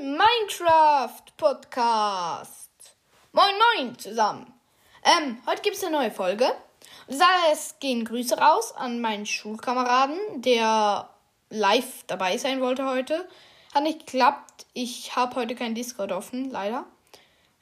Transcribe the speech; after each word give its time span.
Minecraft 0.00 1.22
Podcast. 1.36 2.70
Moin, 3.32 3.54
moin 3.76 3.98
zusammen. 3.98 4.52
Ähm, 5.04 5.38
heute 5.46 5.62
gibt 5.62 5.76
es 5.76 5.84
eine 5.84 5.96
neue 5.96 6.10
Folge. 6.10 6.50
Es 7.50 7.78
gehen 7.80 8.04
Grüße 8.04 8.38
raus 8.38 8.74
an 8.76 9.00
meinen 9.00 9.26
Schulkameraden, 9.26 10.18
der 10.42 11.08
live 11.50 12.04
dabei 12.06 12.36
sein 12.36 12.60
wollte 12.60 12.84
heute. 12.86 13.26
Hat 13.74 13.82
nicht 13.82 14.06
geklappt. 14.06 14.66
Ich 14.72 15.16
habe 15.16 15.36
heute 15.36 15.54
kein 15.54 15.74
Discord 15.74 16.12
offen, 16.12 16.50
leider. 16.50 16.84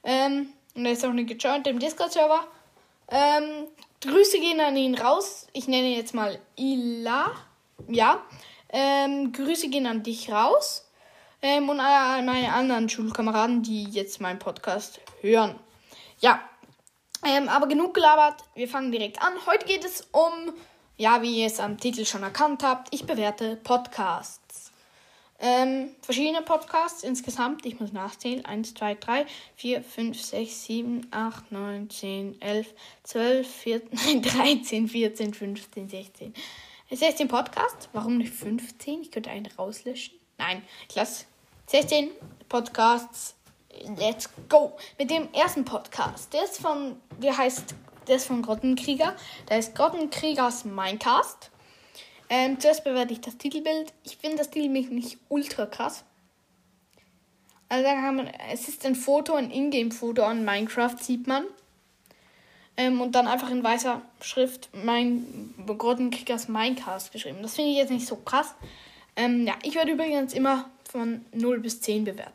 Ähm, 0.03 0.53
und 0.75 0.85
er 0.85 0.91
ist 0.91 1.05
auch 1.05 1.13
nicht 1.13 1.29
gejoint 1.29 1.67
im 1.67 1.79
Discord-Server. 1.79 2.45
Ähm, 3.09 3.67
Grüße 4.01 4.39
gehen 4.39 4.59
an 4.59 4.77
ihn 4.77 4.95
raus. 4.95 5.47
Ich 5.53 5.67
nenne 5.67 5.87
ihn 5.87 5.97
jetzt 5.97 6.13
mal 6.13 6.39
Ila. 6.57 7.31
Ja. 7.87 8.21
Ähm, 8.69 9.31
Grüße 9.31 9.69
gehen 9.69 9.87
an 9.87 10.03
dich 10.03 10.31
raus. 10.31 10.86
Ähm, 11.41 11.69
und 11.69 11.79
an 11.79 12.25
meine 12.25 12.51
anderen 12.53 12.89
Schulkameraden, 12.89 13.61
die 13.61 13.83
jetzt 13.83 14.19
meinen 14.21 14.39
Podcast 14.39 14.99
hören. 15.21 15.55
Ja. 16.19 16.41
Ähm, 17.25 17.49
aber 17.49 17.67
genug 17.67 17.93
gelabert. 17.93 18.43
Wir 18.55 18.67
fangen 18.67 18.91
direkt 18.91 19.21
an. 19.21 19.33
Heute 19.45 19.65
geht 19.65 19.83
es 19.83 20.07
um, 20.11 20.53
ja, 20.97 21.21
wie 21.21 21.41
ihr 21.41 21.47
es 21.47 21.59
am 21.59 21.79
Titel 21.79 22.05
schon 22.05 22.23
erkannt 22.23 22.63
habt, 22.63 22.93
ich 22.93 23.05
bewerte 23.05 23.55
Podcasts. 23.57 24.71
Ähm, 25.39 25.91
verschiedene 26.01 26.41
Podcasts 26.41 27.03
insgesamt. 27.03 27.65
Ich 27.65 27.79
muss 27.79 27.93
nachzählen. 27.93 28.43
1, 28.43 28.73
2, 28.73 28.95
3, 28.95 29.25
4, 29.55 29.83
5, 29.83 30.21
6, 30.21 30.65
7, 30.65 31.07
8, 31.11 31.51
9, 31.51 31.89
10, 31.89 32.41
11, 32.41 32.73
12, 33.03 33.47
14, 33.47 34.21
13, 34.23 34.87
14, 34.87 35.33
15, 35.33 35.89
16. 35.89 36.33
16 36.89 37.27
Podcasts. 37.27 37.89
Warum 37.93 38.17
nicht 38.17 38.33
15? 38.33 39.01
Ich 39.01 39.11
könnte 39.11 39.29
einen 39.29 39.45
rauslöschen. 39.45 40.17
Nein, 40.47 40.61
ich 40.87 40.95
lasse 40.95 41.25
16 41.65 42.09
Podcasts. 42.47 43.35
Let's 43.97 44.29
go. 44.47 44.77
Mit 44.97 45.11
dem 45.11 45.27
ersten 45.33 45.65
Podcast. 45.65 46.33
Der 46.33 46.45
ist 46.45 46.61
von, 46.61 46.95
der 47.21 47.37
heißt, 47.37 47.75
der 48.07 48.15
ist 48.15 48.27
von 48.27 48.41
Grottenkrieger. 48.41 49.13
Der 49.49 49.57
heißt 49.57 49.75
Grottenkriegers 49.75 50.63
Minecast. 50.63 51.51
Ähm, 52.29 52.61
zuerst 52.61 52.85
bewerte 52.85 53.11
ich 53.11 53.19
das 53.19 53.37
Titelbild. 53.37 53.91
Ich 54.03 54.15
finde 54.15 54.37
das 54.37 54.49
Titelbild 54.49 54.89
nicht 54.89 55.17
ultra 55.27 55.65
krass. 55.65 56.05
Also 57.67 57.83
da 57.83 57.95
man, 58.13 58.27
es 58.49 58.69
ist 58.69 58.85
ein 58.85 58.95
Foto, 58.95 59.33
ein 59.33 59.51
Ingame-Foto 59.51 60.23
an 60.23 60.45
Minecraft, 60.45 60.95
sieht 60.97 61.27
man. 61.27 61.43
Ähm, 62.77 63.01
und 63.01 63.15
dann 63.15 63.27
einfach 63.27 63.49
in 63.49 63.65
weißer 63.65 64.01
Schrift 64.21 64.69
mein 64.71 65.53
Grottenkriegers 65.65 66.47
Minecast 66.47 67.11
geschrieben. 67.11 67.39
Das 67.41 67.55
finde 67.55 67.71
ich 67.71 67.77
jetzt 67.77 67.91
nicht 67.91 68.07
so 68.07 68.15
krass. 68.15 68.55
Ähm, 69.17 69.45
ja, 69.45 69.55
ich 69.63 69.75
werde 69.75 69.91
übrigens 69.91 70.33
immer 70.33 70.69
von 70.89 71.25
0 71.33 71.59
bis 71.59 71.81
10 71.81 72.05
bewerten. 72.05 72.31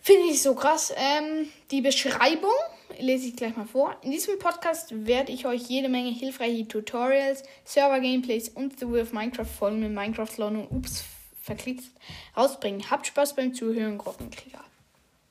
Finde 0.00 0.26
ich 0.28 0.42
so 0.42 0.56
krass. 0.56 0.92
Ähm, 0.96 1.48
die 1.70 1.80
Beschreibung 1.80 2.50
lese 2.98 3.28
ich 3.28 3.36
gleich 3.36 3.56
mal 3.56 3.66
vor. 3.66 3.96
In 4.02 4.10
diesem 4.10 4.38
Podcast 4.38 5.06
werde 5.06 5.30
ich 5.30 5.46
euch 5.46 5.62
jede 5.62 5.88
Menge 5.88 6.10
hilfreiche 6.10 6.66
Tutorials, 6.66 7.44
Server-Gameplays 7.64 8.48
und 8.48 8.80
The 8.80 8.90
Way 8.90 9.02
of 9.02 9.12
Minecraft 9.12 9.44
Folgen 9.44 9.80
mit 9.80 9.92
Minecraft 9.92 10.36
Lawn 10.38 10.56
und 10.56 10.76
Ups 10.76 11.04
verklickt 11.40 11.84
rausbringen. 12.36 12.90
Habt 12.90 13.06
Spaß 13.06 13.36
beim 13.36 13.54
Zuhören, 13.54 13.98
Grottenkrieger. 13.98 14.64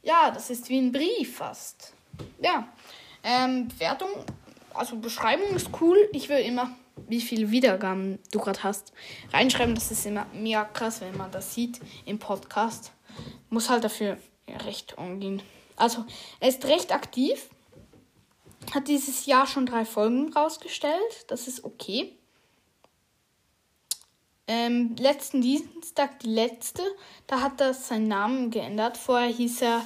Ja, 0.04 0.32
das 0.32 0.50
ist 0.50 0.70
wie 0.70 0.80
ein 0.80 0.92
Brief 0.92 1.38
fast. 1.38 1.94
Ja. 2.42 2.68
Ähm, 3.24 3.68
Bewertung, 3.68 4.10
also 4.74 4.96
Beschreibung 4.96 5.56
ist 5.56 5.70
cool. 5.82 6.10
Ich 6.14 6.30
will 6.30 6.40
immer, 6.40 6.76
wie 7.08 7.22
viele 7.22 7.52
Wiedergaben 7.52 8.20
du 8.32 8.40
gerade 8.40 8.64
hast, 8.64 8.94
reinschreiben. 9.34 9.76
Das 9.76 9.92
ist 9.92 10.06
immer 10.06 10.26
mega 10.34 10.66
krass, 10.66 11.02
wenn 11.02 11.16
man 11.18 11.32
das 11.32 11.54
sieht 11.54 11.80
im 12.06 12.20
Podcast. 12.20 12.92
Muss 13.50 13.70
halt 13.70 13.84
dafür 13.84 14.18
recht 14.66 14.98
umgehen. 14.98 15.42
Also, 15.76 16.06
er 16.40 16.50
ist 16.50 16.66
recht 16.66 16.94
aktiv. 16.94 17.50
Hat 18.74 18.88
dieses 18.88 19.26
Jahr 19.26 19.48
schon 19.48 19.66
drei 19.66 19.86
Folgen 19.86 20.32
rausgestellt. 20.34 21.26
Das 21.28 21.48
ist 21.48 21.64
okay. 21.64 22.16
Ähm, 24.48 24.96
letzten 25.00 25.42
Dienstag, 25.42 26.20
die 26.20 26.28
letzte, 26.28 26.84
da 27.26 27.42
hat 27.42 27.62
er 27.62 27.74
seinen 27.74 28.08
Namen 28.08 28.52
geändert. 28.52 28.98
Vorher 28.98 29.30
hieß 29.30 29.62
er 29.62 29.82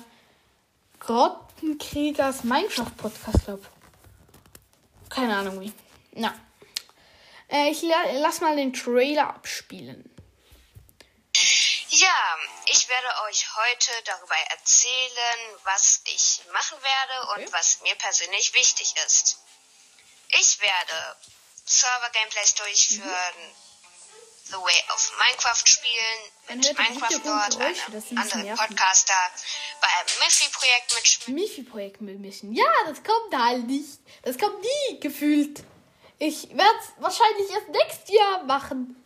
Grottenkriegers 1.00 2.44
Minecraft 2.44 2.92
Podcast, 2.98 3.46
glaube 3.46 3.64
Keine 5.10 5.36
Ahnung 5.38 5.62
wie. 5.62 5.72
Na. 6.16 6.34
Äh, 7.50 7.70
ich 7.70 7.82
la 7.82 8.04
lass 8.14 8.42
mal 8.42 8.56
den 8.56 8.74
Trailer 8.74 9.28
abspielen. 9.30 10.10
Ja, 11.90 12.38
ich 12.66 12.90
werde 12.90 13.08
euch 13.28 13.46
heute 13.56 13.92
darüber 14.06 14.36
erzählen, 14.50 15.60
was 15.64 16.02
ich 16.06 16.42
machen 16.52 16.78
werde 16.82 17.28
und 17.30 17.44
okay. 17.44 17.48
was 17.52 17.82
mir 17.82 17.96
persönlich 17.96 18.54
wichtig 18.54 18.94
ist. 19.06 19.38
Ich 20.40 20.60
werde 20.60 21.16
Server-Gameplays 21.66 22.56
durchführen, 22.56 23.36
mhm. 23.38 23.66
The 24.48 24.58
Way 24.58 24.84
of 24.94 25.14
Minecraft 25.18 25.66
spielen, 25.66 26.20
mit 26.50 26.78
Minecraft 26.78 27.26
Lord, 27.26 27.60
einem 27.60 28.18
anderen 28.18 28.56
Podcaster, 28.56 29.32
bei 29.82 29.88
einem 29.88 30.20
Miffy-Projekt 30.20 30.94
mitspielen. 30.96 31.40
Miffy-Projekt 31.40 32.02
mitmischen? 32.02 32.54
Ja, 32.54 32.72
das 32.86 33.04
kommt 33.04 33.36
halt 33.36 33.66
nicht. 33.66 34.00
Das 34.22 34.38
kommt 34.38 34.62
nie, 34.62 35.00
gefühlt. 35.00 35.64
Ich 36.18 36.50
werde 36.50 36.80
es 36.80 37.02
wahrscheinlich 37.02 37.50
erst 37.52 37.70
nächstes 37.70 38.16
Jahr 38.16 38.44
machen. 38.44 39.04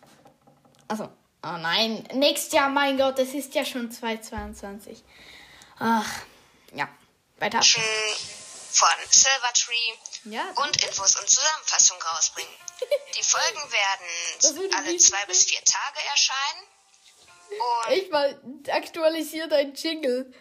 Also, 0.87 1.09
Oh 1.41 1.57
nein, 1.57 2.05
nächstes 2.13 2.51
Jahr, 2.51 2.67
mein 2.67 2.97
Gott, 2.97 3.17
es 3.17 3.33
ist 3.33 3.55
ja 3.55 3.63
schon 3.63 3.89
2022. 3.89 5.01
Ach, 5.79 6.21
ja, 6.73 6.89
weiter. 7.37 7.61
Von 7.61 8.89
Silvertree 9.09 9.93
ja. 10.25 10.43
und 10.63 10.83
Infos 10.83 11.15
und 11.15 11.29
Zusammenfassungen 11.29 12.01
rausbringen. 12.03 12.51
Die 13.17 13.23
Folgen 13.23 13.71
werden 13.71 14.75
alle 14.75 14.97
zwei 14.97 15.25
bis 15.27 15.45
vier 15.45 15.63
Tage 15.63 15.99
erscheinen. 16.11 16.67
Und 17.87 17.93
ich 17.93 18.11
mal 18.11 18.41
aktualisiert 18.71 19.53
ein 19.53 19.73
Jingle. 19.73 20.33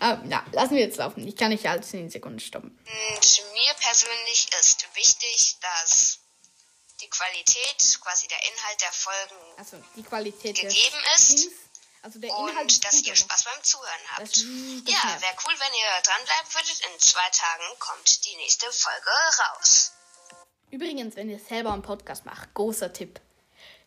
Ähm, 0.00 0.30
ja, 0.30 0.44
lassen 0.52 0.74
wir 0.74 0.82
jetzt 0.82 0.98
laufen. 0.98 1.26
Ich 1.26 1.36
kann 1.36 1.50
nicht 1.50 1.66
alles 1.66 1.92
in 1.92 2.10
Sekunden 2.10 2.40
stoppen. 2.40 2.70
Und 2.70 3.42
mir 3.52 3.74
persönlich 3.74 4.48
ist 4.60 4.86
wichtig, 4.94 5.56
dass 5.60 6.18
die 7.00 7.08
Qualität, 7.08 8.00
quasi 8.00 8.26
der 8.28 8.38
Inhalt 8.38 8.80
der 8.80 8.92
Folgen 8.92 9.58
also 9.58 9.82
die 9.96 10.02
Qualität 10.02 10.56
gegeben 10.56 10.96
ist. 11.14 11.48
Also 12.02 12.20
der 12.20 12.30
Inhalt 12.30 12.72
und 12.72 12.84
dass 12.84 13.02
ihr 13.02 13.16
Spaß 13.16 13.44
beim 13.44 13.62
Zuhören 13.64 14.00
habt. 14.10 14.22
Das, 14.22 14.30
das 14.30 14.42
ja, 14.44 15.20
wäre 15.20 15.34
cool, 15.44 15.54
wenn 15.58 15.74
ihr 15.74 16.02
dranbleiben 16.04 16.54
würdet. 16.54 16.80
In 16.86 17.00
zwei 17.00 17.28
Tagen 17.30 17.64
kommt 17.80 18.24
die 18.26 18.36
nächste 18.36 18.70
Folge 18.70 19.10
raus. 19.10 19.92
Übrigens, 20.70 21.16
wenn 21.16 21.28
ihr 21.28 21.40
selber 21.40 21.72
einen 21.72 21.82
Podcast 21.82 22.24
macht, 22.24 22.54
großer 22.54 22.92
Tipp. 22.92 23.20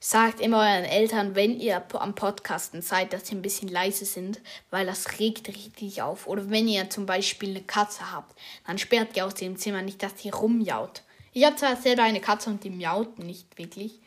Sagt 0.01 0.39
immer 0.39 0.59
euren 0.59 0.85
Eltern, 0.85 1.35
wenn 1.35 1.59
ihr 1.59 1.83
am 1.93 2.15
Podcasten 2.15 2.81
seid, 2.81 3.11
dass 3.11 3.27
sie 3.27 3.35
ein 3.35 3.41
bisschen 3.41 3.67
leise 3.67 4.05
sind, 4.05 4.39
weil 4.69 4.85
das 4.85 5.19
regt 5.19 5.49
richtig 5.49 6.01
auf. 6.01 6.25
Oder 6.25 6.49
wenn 6.49 6.69
ihr 6.69 6.89
zum 6.89 7.05
Beispiel 7.05 7.49
eine 7.49 7.63
Katze 7.63 8.09
habt, 8.13 8.33
dann 8.65 8.77
sperrt 8.77 9.17
ihr 9.17 9.25
aus 9.25 9.33
dem 9.33 9.57
Zimmer 9.57 9.81
nicht, 9.81 10.01
dass 10.01 10.15
die 10.15 10.29
rumjaut. 10.29 11.03
Ich 11.33 11.43
habe 11.43 11.57
zwar 11.57 11.75
selber 11.75 12.03
eine 12.03 12.21
Katze 12.21 12.49
und 12.49 12.63
die 12.63 12.69
miaut 12.69 13.19
nicht 13.19 13.57
wirklich. 13.57 13.99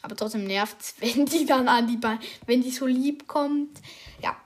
Aber 0.00 0.16
trotzdem 0.16 0.44
nervt 0.44 0.76
es, 0.80 0.94
wenn 1.00 1.26
die 1.26 1.44
dann 1.44 1.68
an 1.68 1.86
die 1.86 1.98
Beine, 1.98 2.20
wenn 2.46 2.62
die 2.62 2.70
so 2.70 2.86
lieb 2.86 3.28
kommt. 3.28 3.80
Ja. 4.22 4.36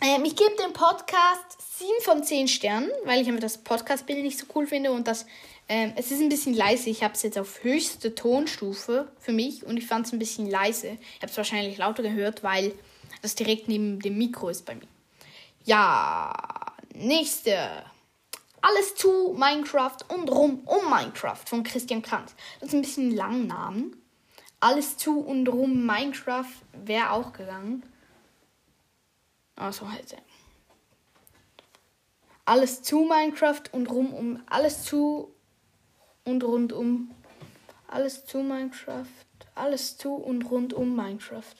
Ähm, 0.00 0.24
ich 0.24 0.34
gebe 0.34 0.54
dem 0.62 0.72
Podcast 0.72 1.78
7 1.78 1.90
von 2.02 2.24
10 2.24 2.48
Sternen, 2.48 2.90
weil 3.04 3.20
ich 3.20 3.28
einfach 3.28 3.42
das 3.42 3.58
Podcast-Bild 3.58 4.22
nicht 4.22 4.38
so 4.38 4.46
cool 4.54 4.66
finde 4.66 4.92
und 4.92 5.06
das. 5.06 5.26
Ähm, 5.68 5.92
es 5.96 6.10
ist 6.12 6.20
ein 6.20 6.28
bisschen 6.28 6.54
leise. 6.54 6.90
Ich 6.90 7.02
habe 7.02 7.14
es 7.14 7.22
jetzt 7.22 7.38
auf 7.38 7.64
höchste 7.64 8.14
Tonstufe 8.14 9.10
für 9.18 9.32
mich 9.32 9.64
und 9.64 9.76
ich 9.76 9.86
fand 9.86 10.06
es 10.06 10.12
ein 10.12 10.18
bisschen 10.18 10.48
leise. 10.48 10.98
Ich 11.16 11.22
habe 11.22 11.30
es 11.30 11.36
wahrscheinlich 11.36 11.78
lauter 11.78 12.02
gehört, 12.02 12.42
weil 12.42 12.72
das 13.22 13.34
direkt 13.34 13.66
neben 13.68 13.98
dem 13.98 14.16
Mikro 14.16 14.48
ist 14.48 14.64
bei 14.64 14.76
mir. 14.76 14.86
Ja, 15.64 16.32
nächste. 16.94 17.84
Alles 18.60 18.94
zu 18.94 19.34
Minecraft 19.36 19.98
und 20.08 20.30
rum 20.30 20.62
um 20.64 20.90
Minecraft 20.90 21.42
von 21.44 21.62
Christian 21.64 22.02
Kranz. 22.02 22.34
Das 22.60 22.68
ist 22.68 22.74
ein 22.74 22.82
bisschen 22.82 23.10
lang 23.10 23.46
Namen. 23.46 24.00
Alles 24.60 24.96
zu 24.96 25.20
und 25.20 25.48
rum 25.48 25.84
Minecraft 25.84 26.44
wäre 26.72 27.10
auch 27.10 27.32
gegangen. 27.32 27.82
Also 29.56 29.90
halt. 29.90 30.16
Alles 32.44 32.82
zu 32.82 33.00
Minecraft 33.00 33.62
und 33.72 33.90
rum 33.90 34.14
um. 34.14 34.42
Alles 34.46 34.84
zu 34.84 35.35
und 36.26 36.44
rund 36.44 36.72
um. 36.72 37.10
Alles 37.88 38.26
zu 38.26 38.38
Minecraft. 38.38 39.06
Alles 39.54 39.96
zu 39.96 40.14
und 40.14 40.50
rund 40.50 40.74
um 40.74 40.94
Minecraft. 40.94 41.54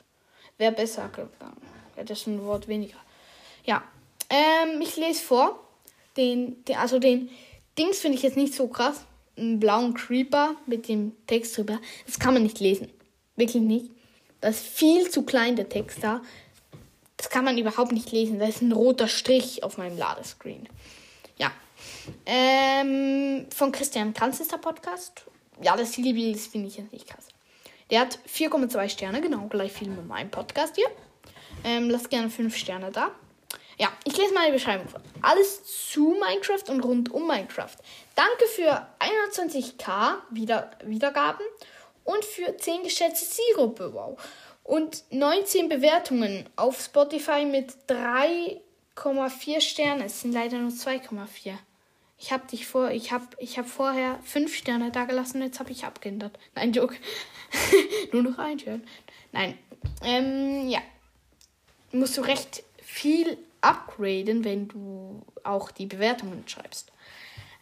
Wäre 0.59 0.73
besser 0.73 1.09
gegangen. 1.09 1.63
Wäre 1.95 2.07
das 2.07 2.27
ein 2.27 2.45
Wort 2.45 2.69
weniger. 2.69 2.99
Ja. 3.65 3.83
Ähm, 4.29 4.81
ich 4.81 4.97
lese 4.97 5.23
vor 5.23 5.61
den, 6.17 6.65
den 6.65 6.77
also 6.77 6.99
den 6.99 7.31
Dings 7.79 8.01
finde 8.01 8.17
ich 8.17 8.23
jetzt 8.23 8.37
nicht 8.37 8.55
so 8.55 8.69
krass. 8.69 9.05
Einen 9.37 9.61
blauen 9.61 9.95
Creeper 9.95 10.57
mit 10.67 10.89
dem 10.89 11.13
Text 11.27 11.57
drüber. 11.57 11.79
Das 12.07 12.19
kann 12.19 12.35
man 12.35 12.43
nicht 12.43 12.59
lesen. 12.59 12.91
Wirklich 13.37 13.63
nicht. 13.63 13.91
Das 14.41 14.57
ist 14.57 14.67
viel 14.67 15.11
zu 15.11 15.23
klein, 15.23 15.57
der 15.57 15.69
Text 15.69 16.03
da. 16.03 16.23
Das 17.17 17.31
kann 17.31 17.45
man 17.45 17.57
überhaupt 17.59 17.93
nicht 17.93 18.13
lesen. 18.13 18.39
Da 18.39 18.47
ist 18.47 18.63
ein 18.63 18.73
roter 18.73 19.09
Strich 19.09 19.63
auf 19.63 19.79
meinem 19.79 19.97
Ladescreen. 19.97 20.69
Ähm, 22.25 23.47
von 23.55 23.73
Christian 23.73 24.15
Kranz 24.15 24.41
ist 24.41 24.53
der 24.53 24.59
Podcast. 24.59 25.25
Ja, 25.63 25.77
das 25.77 25.93
Titelbild 25.93 26.39
finde 26.39 26.69
ich 26.69 26.77
jetzt 26.77 26.93
nicht 26.93 27.09
krass. 27.09 27.29
Der 27.91 28.01
hat 28.01 28.19
4,2 28.29 28.89
Sterne, 28.89 29.21
genau 29.21 29.47
gleich 29.49 29.73
viel 29.73 29.89
mit 29.89 30.07
meinem 30.07 30.31
Podcast 30.31 30.77
hier. 30.77 30.89
Ähm, 31.65 31.89
lasst 31.89 32.11
gerne 32.11 32.31
5 32.31 32.57
Sterne 32.57 32.91
da. 32.91 33.11
Ja, 33.79 33.93
ich 34.05 34.17
lese 34.17 34.33
mal 34.33 34.47
die 34.47 34.53
Beschreibung 34.53 34.89
vor. 34.89 35.01
Alles 35.21 35.63
zu 35.91 36.17
Minecraft 36.19 36.71
und 36.71 36.81
rund 36.81 37.13
um 37.13 37.27
Minecraft. 37.27 37.77
Danke 38.15 38.47
für 38.47 38.87
21k 38.99 40.17
Wieder 40.31 40.71
Wiedergaben 40.85 41.45
und 42.05 42.25
für 42.25 42.57
10 42.57 42.85
geschätzte 42.85 43.29
Zielgruppe. 43.29 43.93
Wow. 43.93 44.19
Und 44.65 45.05
19 45.11 45.69
Bewertungen 45.69 46.49
auf 46.57 46.81
Spotify 46.81 47.45
mit 47.45 47.73
3,4 47.89 49.61
Sternen. 49.61 50.03
Es 50.03 50.23
sind 50.23 50.33
leider 50.33 50.59
nur 50.59 50.71
2,4. 50.71 51.53
Ich 52.19 52.33
habe 52.33 52.47
dich 52.47 52.67
vor, 52.67 52.91
ich 52.91 53.13
habe 53.13 53.27
ich 53.39 53.59
hab 53.59 53.67
vorher 53.69 54.19
5 54.25 54.55
Sterne 54.55 54.91
da 54.91 55.05
gelassen, 55.05 55.43
jetzt 55.43 55.61
habe 55.61 55.73
ich 55.73 55.85
abgeändert. 55.85 56.39
Nein, 56.55 56.73
Joke. 56.73 56.97
nur 58.13 58.23
noch 58.23 58.39
ein 58.39 58.59
Stern. 58.59 58.87
Nein. 59.33 59.59
Ähm, 60.03 60.69
ja. 60.69 60.81
Musst 61.93 62.17
du 62.17 62.23
recht 62.23 62.63
viel 62.83 63.39
upgraden, 63.61 64.45
wenn 64.45 64.69
du 64.69 65.23
auch 65.45 65.71
die 65.71 65.87
Bewertungen 65.87 66.47
schreibst. 66.47 66.91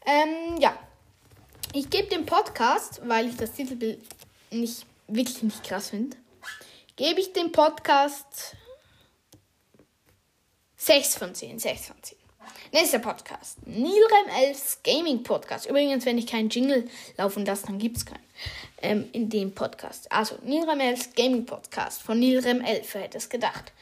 Ähm, 0.07 0.61
ja. 0.61 0.77
Ich 1.73 1.91
gebe 1.91 2.07
dem 2.09 2.25
Podcast, 2.25 3.01
weil 3.05 3.29
ich 3.29 3.37
das 3.37 3.53
Titelbild 3.53 4.01
nicht 4.51 4.87
wirklich 5.09 5.43
nicht 5.43 5.65
krass 5.65 5.91
finde, 5.91 6.17
gebe 6.97 7.21
ich 7.21 7.33
dem 7.33 7.51
Podcast 7.53 8.57
6 10.77 11.17
von 11.17 11.35
10. 11.35 11.59
6 11.59 11.87
von 11.87 11.97
10. 12.01 12.19
Nächster 12.73 12.99
Podcast. 12.99 13.67
Nilrem 13.67 14.29
11 14.41 14.79
Gaming 14.83 15.23
Podcast. 15.23 15.67
Übrigens, 15.67 16.07
wenn 16.07 16.19
ich 16.19 16.27
keinen 16.27 16.49
Jingle 16.49 16.89
laufen 17.17 17.45
lasse, 17.45 17.67
dann 17.67 17.79
gibt 17.79 17.97
es 17.97 18.07
keinen. 18.07 18.25
Ähm, 18.83 19.09
in 19.13 19.31
dem 19.31 19.55
Podcast. 19.55 20.11
Also, 20.11 20.37
Nilrem 20.43 20.81
11 20.81 21.15
Gaming 21.15 21.47
Podcast 21.47 22.03
von 22.03 22.19
Nilrem 22.19 22.61
11, 22.61 22.95
wer 22.95 23.03
hätte 23.03 23.19
es 23.19 23.29
gedacht. 23.29 23.73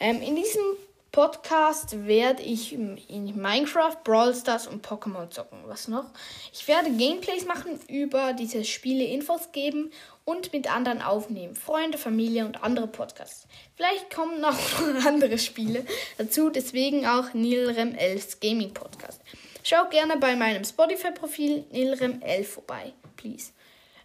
Ähm, 0.00 0.22
in 0.22 0.36
diesem 0.36 0.62
Podcast 1.10 2.06
werde 2.06 2.42
ich 2.42 2.74
in 2.74 2.96
Minecraft, 3.34 3.96
Brawl 4.04 4.34
Stars 4.34 4.66
und 4.66 4.86
Pokémon 4.86 5.30
zocken. 5.30 5.58
Was 5.66 5.88
noch? 5.88 6.04
Ich 6.52 6.68
werde 6.68 6.90
Gameplays 6.90 7.46
machen, 7.46 7.80
über 7.88 8.34
diese 8.34 8.64
Spiele 8.64 9.04
Infos 9.04 9.50
geben 9.52 9.90
und 10.28 10.52
mit 10.52 10.70
anderen 10.70 11.00
aufnehmen. 11.00 11.56
Freunde, 11.56 11.96
Familie 11.96 12.44
und 12.44 12.62
andere 12.62 12.86
Podcasts. 12.86 13.46
Vielleicht 13.76 14.14
kommen 14.14 14.42
noch 14.42 14.58
andere 15.06 15.38
Spiele 15.38 15.86
dazu, 16.18 16.50
deswegen 16.50 17.06
auch 17.06 17.32
Nilrem 17.32 17.94
11 17.94 18.38
Gaming 18.38 18.74
Podcast. 18.74 19.22
Schau 19.62 19.88
gerne 19.88 20.18
bei 20.18 20.36
meinem 20.36 20.64
Spotify-Profil 20.64 21.64
Nilrem 21.72 22.20
11 22.20 22.52
vorbei, 22.52 22.92
please. 23.16 23.52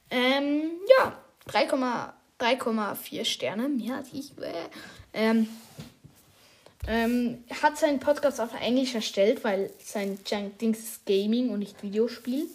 Ähm, 0.10 0.72
ja, 0.98 1.18
3,4 1.50 3.26
Sterne, 3.26 3.68
mehr 3.68 3.98
als 3.98 4.08
ich. 4.14 4.32
Äh, 4.38 4.54
ähm, 5.14 5.50
ähm, 6.88 7.44
hat 7.62 7.78
seinen 7.78 8.00
Podcast 8.00 8.40
auf 8.40 8.58
Englisch 8.62 8.96
erstellt, 8.96 9.44
weil 9.44 9.72
sein 9.84 10.18
Dings 10.62 10.80
ist 10.80 11.06
Gaming 11.06 11.50
und 11.50 11.60
nicht 11.60 11.84
Videospiel. 11.84 12.48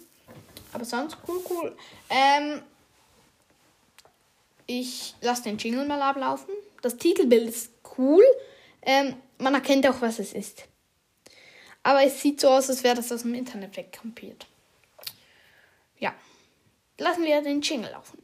Aber 0.73 0.85
sonst 0.85 1.17
cool, 1.27 1.39
cool. 1.51 1.77
Ähm, 2.09 2.63
ich 4.69 5.15
lasse 5.21 5.43
den 5.43 5.57
Jingle 5.57 5.87
mal 5.87 6.01
ablaufen. 6.01 6.53
Das 6.83 6.97
Titelbild 6.97 7.49
ist 7.49 7.71
cool. 7.97 8.23
Ähm, 8.83 9.15
man 9.39 9.55
erkennt 9.55 9.87
auch, 9.87 9.99
was 10.01 10.19
es 10.19 10.31
ist. 10.31 10.65
Aber 11.81 12.03
es 12.03 12.21
sieht 12.21 12.39
so 12.39 12.49
aus, 12.49 12.69
als 12.69 12.83
wäre 12.83 12.95
das 12.95 13.11
aus 13.11 13.23
dem 13.23 13.33
Internet 13.33 13.75
wegkampiert. 13.75 14.45
Ja. 15.97 16.13
Lassen 16.99 17.23
wir 17.23 17.41
den 17.41 17.61
Jingle 17.61 17.89
laufen. 17.89 18.21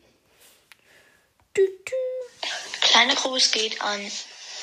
Du, 1.55 1.63
du. 1.65 2.49
Kleiner 2.81 3.15
Gruß 3.15 3.51
geht 3.51 3.81
an 3.81 3.99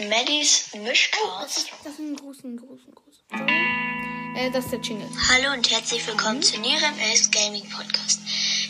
Maddys 0.08 0.72
Mischcast. 0.74 1.24
Oh, 1.24 1.40
das, 1.42 1.56
ist, 1.56 1.70
das 1.82 1.92
ist 1.94 1.98
ein 1.98 2.14
Gruß, 2.14 2.44
ein 2.44 2.56
Gruß. 2.58 2.80
Äh, 4.36 4.50
das 4.52 4.66
ist 4.66 4.70
der 4.70 4.80
Jingle. 4.80 5.08
Hallo 5.30 5.52
und 5.52 5.68
herzlich 5.68 6.06
willkommen 6.06 6.36
mhm. 6.36 6.42
zu 6.42 6.60
Nirem 6.60 6.94
Gaming 7.32 7.68
Podcast. 7.70 8.20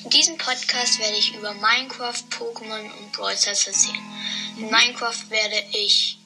In 0.04 0.10
diesem 0.10 0.36
Podcast 0.36 0.98
werde 0.98 1.16
ich 1.16 1.34
über 1.34 1.54
Minecraft, 1.54 2.22
Pokémon 2.30 2.90
und 2.98 3.12
Brawl 3.12 3.36
Stars 3.36 3.66
erzählen. 3.66 4.02
In 4.56 4.70
Minecraft 4.70 5.30
werde 5.30 5.64
ich 5.72 6.18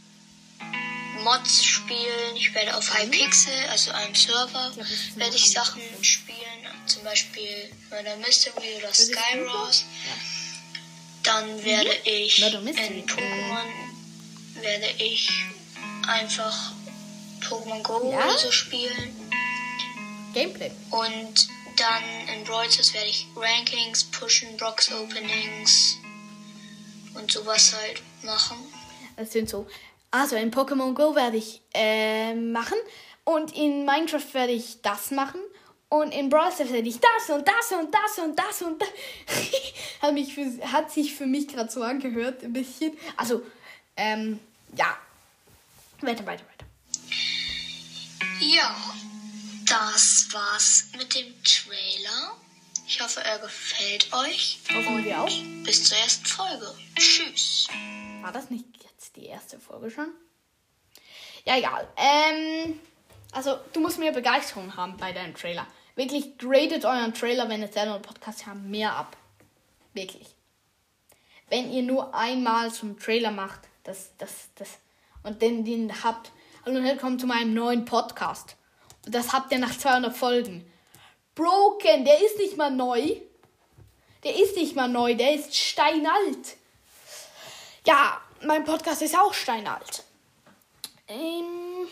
Mods 1.22 1.64
spielen. 1.64 2.36
Ich 2.36 2.54
werde 2.54 2.76
auf 2.76 2.96
Hypixel, 2.96 3.52
also 3.70 3.90
einem 3.90 4.14
Server, 4.14 4.72
werde 5.16 5.36
ich 5.36 5.50
Sachen 5.50 5.82
spielen. 6.00 6.36
Zum 6.86 7.02
Beispiel 7.02 7.70
Murder 7.90 8.16
Mystery 8.16 8.76
oder 8.78 8.94
Skyrose. 8.94 9.84
Dann 11.22 11.64
werde 11.64 11.94
ich 12.04 12.42
in 12.42 13.06
Pokémon 13.06 13.86
werde 14.60 14.88
ich 14.98 15.30
einfach 16.06 16.72
Pokémon 17.42 17.82
Go 17.82 17.96
oder 17.96 18.38
so 18.38 18.50
spielen. 18.50 19.14
Gameplay. 20.32 20.70
Und 20.90 21.48
dann 21.76 22.02
in 22.34 22.44
Brawl 22.44 22.66
werde 22.66 23.08
ich 23.08 23.26
Rankings 23.36 24.04
pushen, 24.04 24.56
Box 24.56 24.92
Openings 24.92 25.98
und 27.14 27.30
sowas 27.30 27.74
halt 27.74 28.02
machen. 28.22 28.56
Das 29.16 29.32
sind 29.32 29.48
so. 29.48 29.66
Also 30.10 30.36
in 30.36 30.50
Pokémon 30.50 30.94
Go 30.94 31.14
werde 31.14 31.36
ich 31.36 31.60
äh, 31.74 32.34
machen 32.34 32.78
und 33.24 33.54
in 33.54 33.84
Minecraft 33.84 34.34
werde 34.34 34.52
ich 34.52 34.80
das 34.82 35.10
machen 35.10 35.40
und 35.88 36.12
in 36.12 36.28
Brawl 36.28 36.52
Stars 36.52 36.72
werde 36.72 36.88
ich 36.88 36.98
das 36.98 37.30
und 37.30 37.46
das 37.46 37.72
und 37.72 37.94
das 37.94 38.18
und 38.24 38.38
das 38.38 38.62
und 38.62 38.82
das. 38.82 38.88
hat, 40.02 40.14
mich 40.14 40.34
für, 40.34 40.72
hat 40.72 40.90
sich 40.90 41.14
für 41.14 41.26
mich 41.26 41.48
gerade 41.48 41.70
so 41.70 41.82
angehört, 41.82 42.42
ein 42.42 42.52
bisschen. 42.52 42.96
Also, 43.16 43.42
ähm, 43.96 44.40
ja. 44.76 44.96
Weiter, 46.00 46.26
weiter, 46.26 46.44
weiter. 46.44 46.66
Ja, 48.40 48.76
das 49.66 50.28
war's 50.32 50.88
mit 50.96 51.14
dem 51.14 51.34
Trailer. 51.42 52.36
Ich 52.86 53.00
hoffe, 53.00 53.20
er 53.24 53.38
gefällt 53.40 54.12
euch. 54.12 54.60
Hoffen 54.72 55.04
wir 55.04 55.20
auch. 55.20 55.30
Bis 55.64 55.84
zur 55.84 55.98
ersten 55.98 56.24
Folge. 56.24 56.72
Tschüss. 56.94 57.66
War 58.22 58.32
das 58.32 58.48
nicht 58.50 58.64
jetzt 58.84 59.16
die 59.16 59.26
erste 59.26 59.58
Folge 59.58 59.90
schon? 59.90 60.08
Ja, 61.44 61.58
egal. 61.58 61.88
Ähm, 61.96 62.78
also, 63.32 63.58
du 63.72 63.80
musst 63.80 63.98
mehr 63.98 64.12
Begeisterung 64.12 64.76
haben 64.76 64.96
bei 64.96 65.12
deinem 65.12 65.34
Trailer. 65.34 65.66
Wirklich, 65.96 66.38
gradet 66.38 66.84
euren 66.84 67.14
Trailer, 67.14 67.48
wenn 67.48 67.62
ihr 67.62 67.72
selber 67.72 67.94
einen 67.94 68.02
Podcast 68.02 68.46
habt, 68.46 68.62
mehr 68.62 68.94
ab. 68.94 69.16
Wirklich. 69.94 70.28
Wenn 71.48 71.72
ihr 71.72 71.82
nur 71.82 72.14
einmal 72.14 72.72
zum 72.72 72.98
Trailer 72.98 73.30
macht, 73.32 73.60
das, 73.82 74.10
das, 74.18 74.48
das, 74.54 74.78
und 75.24 75.42
den, 75.42 75.64
den 75.64 76.04
habt, 76.04 76.30
hallo 76.64 76.78
und 76.78 76.84
willkommen 76.84 77.18
zu 77.18 77.26
meinem 77.26 77.54
neuen 77.54 77.84
Podcast. 77.84 78.56
Das 79.06 79.32
habt 79.32 79.52
ihr 79.52 79.58
nach 79.58 79.76
200 79.76 80.14
Folgen. 80.16 80.70
Broken, 81.34 82.04
der 82.04 82.20
ist 82.22 82.38
nicht 82.38 82.56
mal 82.56 82.70
neu. 82.70 83.16
Der 84.24 84.34
ist 84.34 84.56
nicht 84.56 84.74
mal 84.74 84.88
neu, 84.88 85.14
der 85.14 85.34
ist 85.34 85.54
steinalt. 85.54 86.56
Ja, 87.86 88.20
mein 88.42 88.64
Podcast 88.64 89.02
ist 89.02 89.16
auch 89.16 89.32
steinalt. 89.32 90.02
Ähm, 91.06 91.86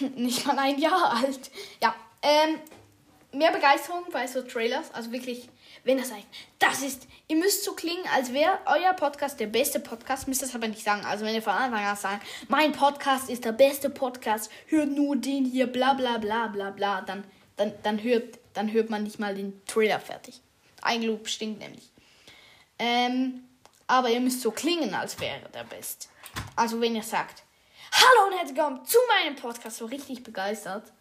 nicht 0.16 0.44
mal 0.46 0.58
ein 0.58 0.78
Jahr 0.78 1.14
alt. 1.14 1.50
Ja, 1.80 1.94
ähm, 2.20 2.60
mehr 3.32 3.52
Begeisterung 3.52 4.04
bei 4.12 4.26
so 4.26 4.42
Trailers, 4.42 4.92
also 4.92 5.12
wirklich 5.12 5.48
wenn 5.88 5.96
ihr 5.96 6.04
sagt, 6.04 6.26
das 6.58 6.82
ist, 6.82 7.06
ihr 7.28 7.36
müsst 7.36 7.64
so 7.64 7.72
klingen, 7.72 8.04
als 8.14 8.34
wäre 8.34 8.58
euer 8.66 8.92
Podcast 8.92 9.40
der 9.40 9.46
beste 9.46 9.80
Podcast, 9.80 10.28
müsst 10.28 10.42
ihr 10.42 10.46
das 10.46 10.54
aber 10.54 10.68
nicht 10.68 10.84
sagen. 10.84 11.02
Also 11.06 11.24
wenn 11.24 11.34
ihr 11.34 11.40
von 11.40 11.54
Anfang 11.54 11.82
an 11.82 11.96
sagt, 11.96 12.26
mein 12.48 12.72
Podcast 12.72 13.30
ist 13.30 13.46
der 13.46 13.52
beste 13.52 13.88
Podcast, 13.88 14.50
hört 14.66 14.90
nur 14.90 15.16
den 15.16 15.46
hier, 15.46 15.66
bla 15.66 15.94
bla 15.94 16.18
bla 16.18 16.48
bla 16.48 16.72
bla, 16.72 17.00
dann, 17.00 17.24
dann, 17.56 17.72
dann, 17.82 18.02
hört, 18.02 18.38
dann 18.52 18.70
hört 18.70 18.90
man 18.90 19.04
nicht 19.04 19.18
mal 19.18 19.34
den 19.34 19.64
Trailer 19.64 19.98
fertig. 19.98 20.42
Eigenlob 20.82 21.26
stinkt 21.26 21.60
nämlich. 21.60 21.90
Ähm, 22.78 23.44
aber 23.86 24.10
ihr 24.10 24.20
müsst 24.20 24.42
so 24.42 24.50
klingen, 24.50 24.92
als 24.92 25.18
wäre 25.20 25.48
der 25.54 25.64
beste. 25.64 26.08
Also 26.54 26.82
wenn 26.82 26.96
ihr 26.96 27.02
sagt, 27.02 27.44
hallo 27.92 28.26
und 28.26 28.36
herzlich 28.36 28.58
willkommen 28.58 28.84
zu 28.84 28.98
meinem 29.08 29.36
Podcast, 29.36 29.78
so 29.78 29.86
richtig 29.86 30.22
begeistert, 30.22 30.92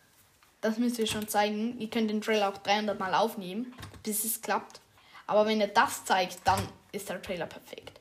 das 0.61 0.77
müsst 0.77 0.99
ihr 0.99 1.07
schon 1.07 1.27
zeigen. 1.27 1.79
Ihr 1.79 1.89
könnt 1.89 2.09
den 2.09 2.21
Trailer 2.21 2.49
auch 2.49 2.57
300 2.57 2.99
Mal 2.99 3.13
aufnehmen, 3.13 3.73
bis 4.03 4.23
es 4.23 4.41
klappt. 4.41 4.81
Aber 5.25 5.45
wenn 5.45 5.59
ihr 5.59 5.67
das 5.67 6.05
zeigt, 6.05 6.39
dann 6.45 6.59
ist 6.91 7.09
der 7.09 7.21
Trailer 7.21 7.47
perfekt. 7.47 7.99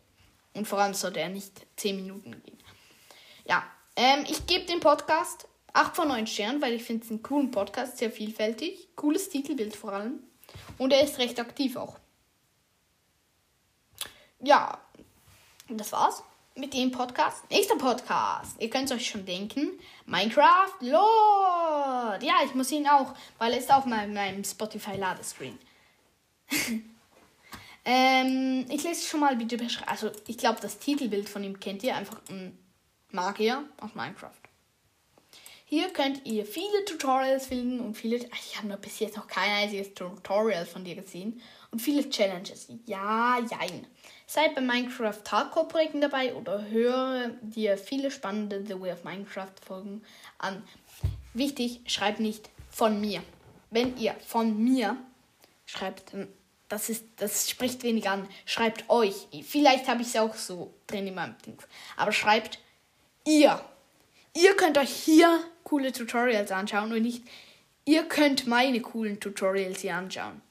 Und 0.55 0.67
vor 0.67 0.79
allem 0.79 0.95
sollte 0.95 1.21
er 1.21 1.29
nicht 1.29 1.67
10 1.77 1.97
Minuten 1.97 2.31
gehen. 2.43 2.59
Ja, 3.47 3.65
ähm, 3.97 4.25
ich 4.29 4.47
gebe 4.47 4.65
dem 4.65 4.81
Podcast 4.81 5.49
8 5.73 5.95
von 5.95 6.09
9 6.09 6.27
Sternen, 6.27 6.63
weil 6.63 6.73
ich 6.73 6.85
finde 6.85 7.05
es 7.05 7.11
einen 7.11 7.23
coolen 7.23 7.51
Podcast, 7.51 7.99
sehr 7.99 8.11
vielfältig. 8.11 8.89
Cooles 8.97 9.29
Titelbild 9.29 9.77
vor 9.77 9.93
allem. 9.93 10.21
Und 10.79 10.93
er 10.93 11.03
ist 11.03 11.19
recht 11.19 11.39
aktiv 11.39 11.77
auch. 11.77 11.99
Ja, 14.41 14.81
das 15.69 15.93
war's. 15.93 16.23
mit 16.55 16.73
dem 16.73 16.91
Podcast. 16.91 17.43
Nächster 17.51 17.77
Podcast. 17.77 18.57
Ihr 18.61 18.71
könnt 18.71 18.91
es 18.91 18.97
euch 18.97 19.07
schon 19.07 19.27
denken. 19.27 19.79
Minecraft 20.07 20.75
Lord. 20.81 22.23
Ja, 22.23 22.35
ich 22.45 22.55
muss 22.55 22.71
ihn 22.71 22.87
auch, 22.87 23.15
weil 23.39 23.53
er 23.53 23.59
ist 23.59 23.73
auf 23.73 23.87
meinem, 23.87 24.15
meinem 24.15 24.45
Spotify-Ladescreen. 24.45 25.59
ähm, 27.85 28.67
ich 28.71 28.85
lese 28.85 29.09
schon 29.09 29.21
mal 29.21 29.37
bitte 29.37 29.57
beschreiben. 29.57 29.89
Also, 29.89 30.11
ich 30.27 30.39
glaube, 30.39 30.61
das 30.61 30.79
Titelbild 30.79 31.29
von 31.29 31.43
ihm 31.43 31.59
kennt 31.59 31.83
ihr. 31.83 31.97
Einfach 31.97 32.21
ein 32.29 32.57
Magier 33.11 33.65
aus 33.81 33.95
Minecraft. 33.95 34.31
Hier 35.65 35.89
könnt 35.89 36.25
ihr 36.25 36.47
viele 36.47 36.85
Tutorials 36.85 37.49
finden 37.49 37.81
und 37.81 37.97
viele. 37.97 38.19
Ich 38.19 38.57
habe 38.57 38.77
bis 38.77 39.01
jetzt 39.01 39.17
noch 39.17 39.27
kein 39.27 39.51
einziges 39.51 39.95
Tutorial 39.95 40.65
von 40.65 40.85
dir 40.85 40.95
gesehen. 40.95 41.43
Und 41.73 41.81
viele 41.81 42.09
Challenges. 42.09 42.69
Ja, 42.87 43.39
jein. 43.41 43.87
Seid 44.27 44.57
bei 44.57 44.61
Minecraft 44.61 45.23
Hardcore 45.31 45.69
Projekten 45.69 46.01
dabei 46.01 46.35
oder 46.35 46.67
höre 46.69 47.31
dir 47.43 47.79
viele 47.79 48.11
spannende 48.11 48.65
The 48.67 48.81
Way 48.81 48.93
of 48.93 49.05
Minecraft 49.05 49.53
Folgen 49.65 50.03
an. 50.39 50.65
Wichtig, 51.33 51.81
schreibt 51.87 52.19
nicht 52.19 52.51
von 52.71 53.01
mir. 53.01 53.23
Wenn 53.71 53.97
ihr 53.97 54.15
von 54.27 54.63
mir 54.63 54.97
schreibt, 55.65 56.13
das 56.69 56.89
ist, 56.89 57.05
das 57.17 57.49
spricht 57.49 57.85
wenig 57.85 58.09
an. 58.09 58.29
Schreibt 58.45 58.91
euch. 58.91 59.29
Vielleicht 59.45 59.87
habe 59.87 60.03
ich 60.03 60.09
es 60.09 60.17
auch 60.17 60.35
so 60.35 60.75
drin 60.87 61.07
in 61.07 61.15
meinem 61.15 61.37
Ding. 61.47 61.59
Aber 61.97 62.13
schreibt 62.13 62.59
ihr. 63.25 63.61
Ihr 64.35 64.55
könnt 64.57 64.77
euch 64.77 64.91
hier 64.91 65.41
coole 65.63 65.93
Tutorials 65.93 66.51
anschauen 66.51 66.93
und 66.93 67.03
nicht 67.03 67.23
ihr 67.85 68.03
könnt 68.05 68.47
meine 68.47 68.81
coolen 68.81 69.21
Tutorials 69.21 69.81
hier 69.81 69.95
anschauen. 69.97 70.43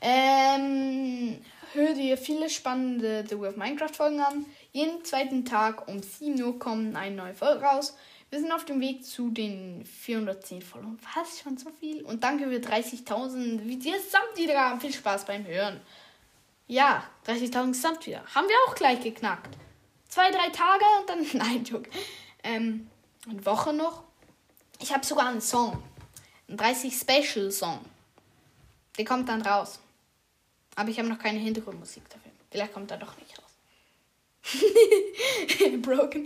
Ähm, 0.00 1.38
hör 1.72 1.94
dir 1.94 2.16
viele 2.16 2.48
spannende 2.50 3.24
The 3.28 3.38
Way 3.38 3.50
of 3.50 3.56
Minecraft 3.56 3.94
Folgen 3.94 4.20
an. 4.20 4.46
Jeden 4.72 5.04
zweiten 5.04 5.44
Tag 5.44 5.88
um 5.88 6.02
7 6.02 6.40
Uhr 6.42 6.58
kommen 6.58 6.96
eine 6.96 7.16
neue 7.16 7.34
Folge 7.34 7.64
raus. 7.64 7.96
Wir 8.30 8.40
sind 8.40 8.52
auf 8.52 8.64
dem 8.66 8.80
Weg 8.80 9.04
zu 9.04 9.30
den 9.30 9.84
410 9.84 10.60
Followern. 10.60 10.98
Was? 11.14 11.40
Schon 11.40 11.56
so 11.56 11.70
viel? 11.80 12.02
Und 12.02 12.22
danke 12.22 12.44
für 12.44 12.56
30.000 12.56 13.58
Gesamtwiedergaben. 13.66 14.80
Viel 14.80 14.92
Spaß 14.92 15.24
beim 15.24 15.46
Hören. 15.46 15.80
Ja, 16.66 17.02
30.000 17.26 17.68
Gesamtwieder. 17.68 18.22
Haben 18.34 18.46
wir 18.46 18.56
auch 18.66 18.74
gleich 18.74 19.00
geknackt. 19.00 19.56
Zwei, 20.08 20.30
drei 20.30 20.50
Tage 20.50 20.84
und 21.00 21.08
dann. 21.08 21.26
Nein, 21.38 21.64
Joke. 21.64 21.88
Ähm, 22.44 22.88
eine 23.28 23.44
Woche 23.46 23.72
noch. 23.72 24.02
Ich 24.78 24.92
habe 24.92 25.04
sogar 25.04 25.28
einen 25.28 25.40
Song. 25.40 25.82
Ein 26.48 26.58
30 26.58 26.94
Special 26.94 27.50
Song. 27.50 27.80
Der 28.98 29.06
kommt 29.06 29.28
dann 29.30 29.42
raus. 29.42 29.80
Aber 30.78 30.90
ich 30.90 30.98
habe 31.00 31.08
noch 31.08 31.18
keine 31.18 31.40
Hintergrundmusik 31.40 32.08
dafür. 32.08 32.30
Vielleicht 32.52 32.72
kommt 32.72 32.92
er 32.92 32.98
doch 32.98 33.16
nicht 33.18 33.36
raus. 33.36 34.62
Broken. 35.82 36.24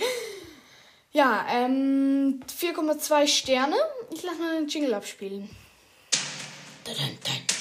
Ja, 1.11 1.47
ähm, 1.49 2.43
4,2 2.47 3.27
Sterne. 3.29 3.77
Ich 4.13 4.23
lasse 4.23 4.39
mal 4.39 4.61
den 4.61 4.69
Jingle 4.69 4.93
abspielen. 4.93 5.49
Dun, 6.85 6.95
dun, 6.95 7.19
dun. 7.25 7.52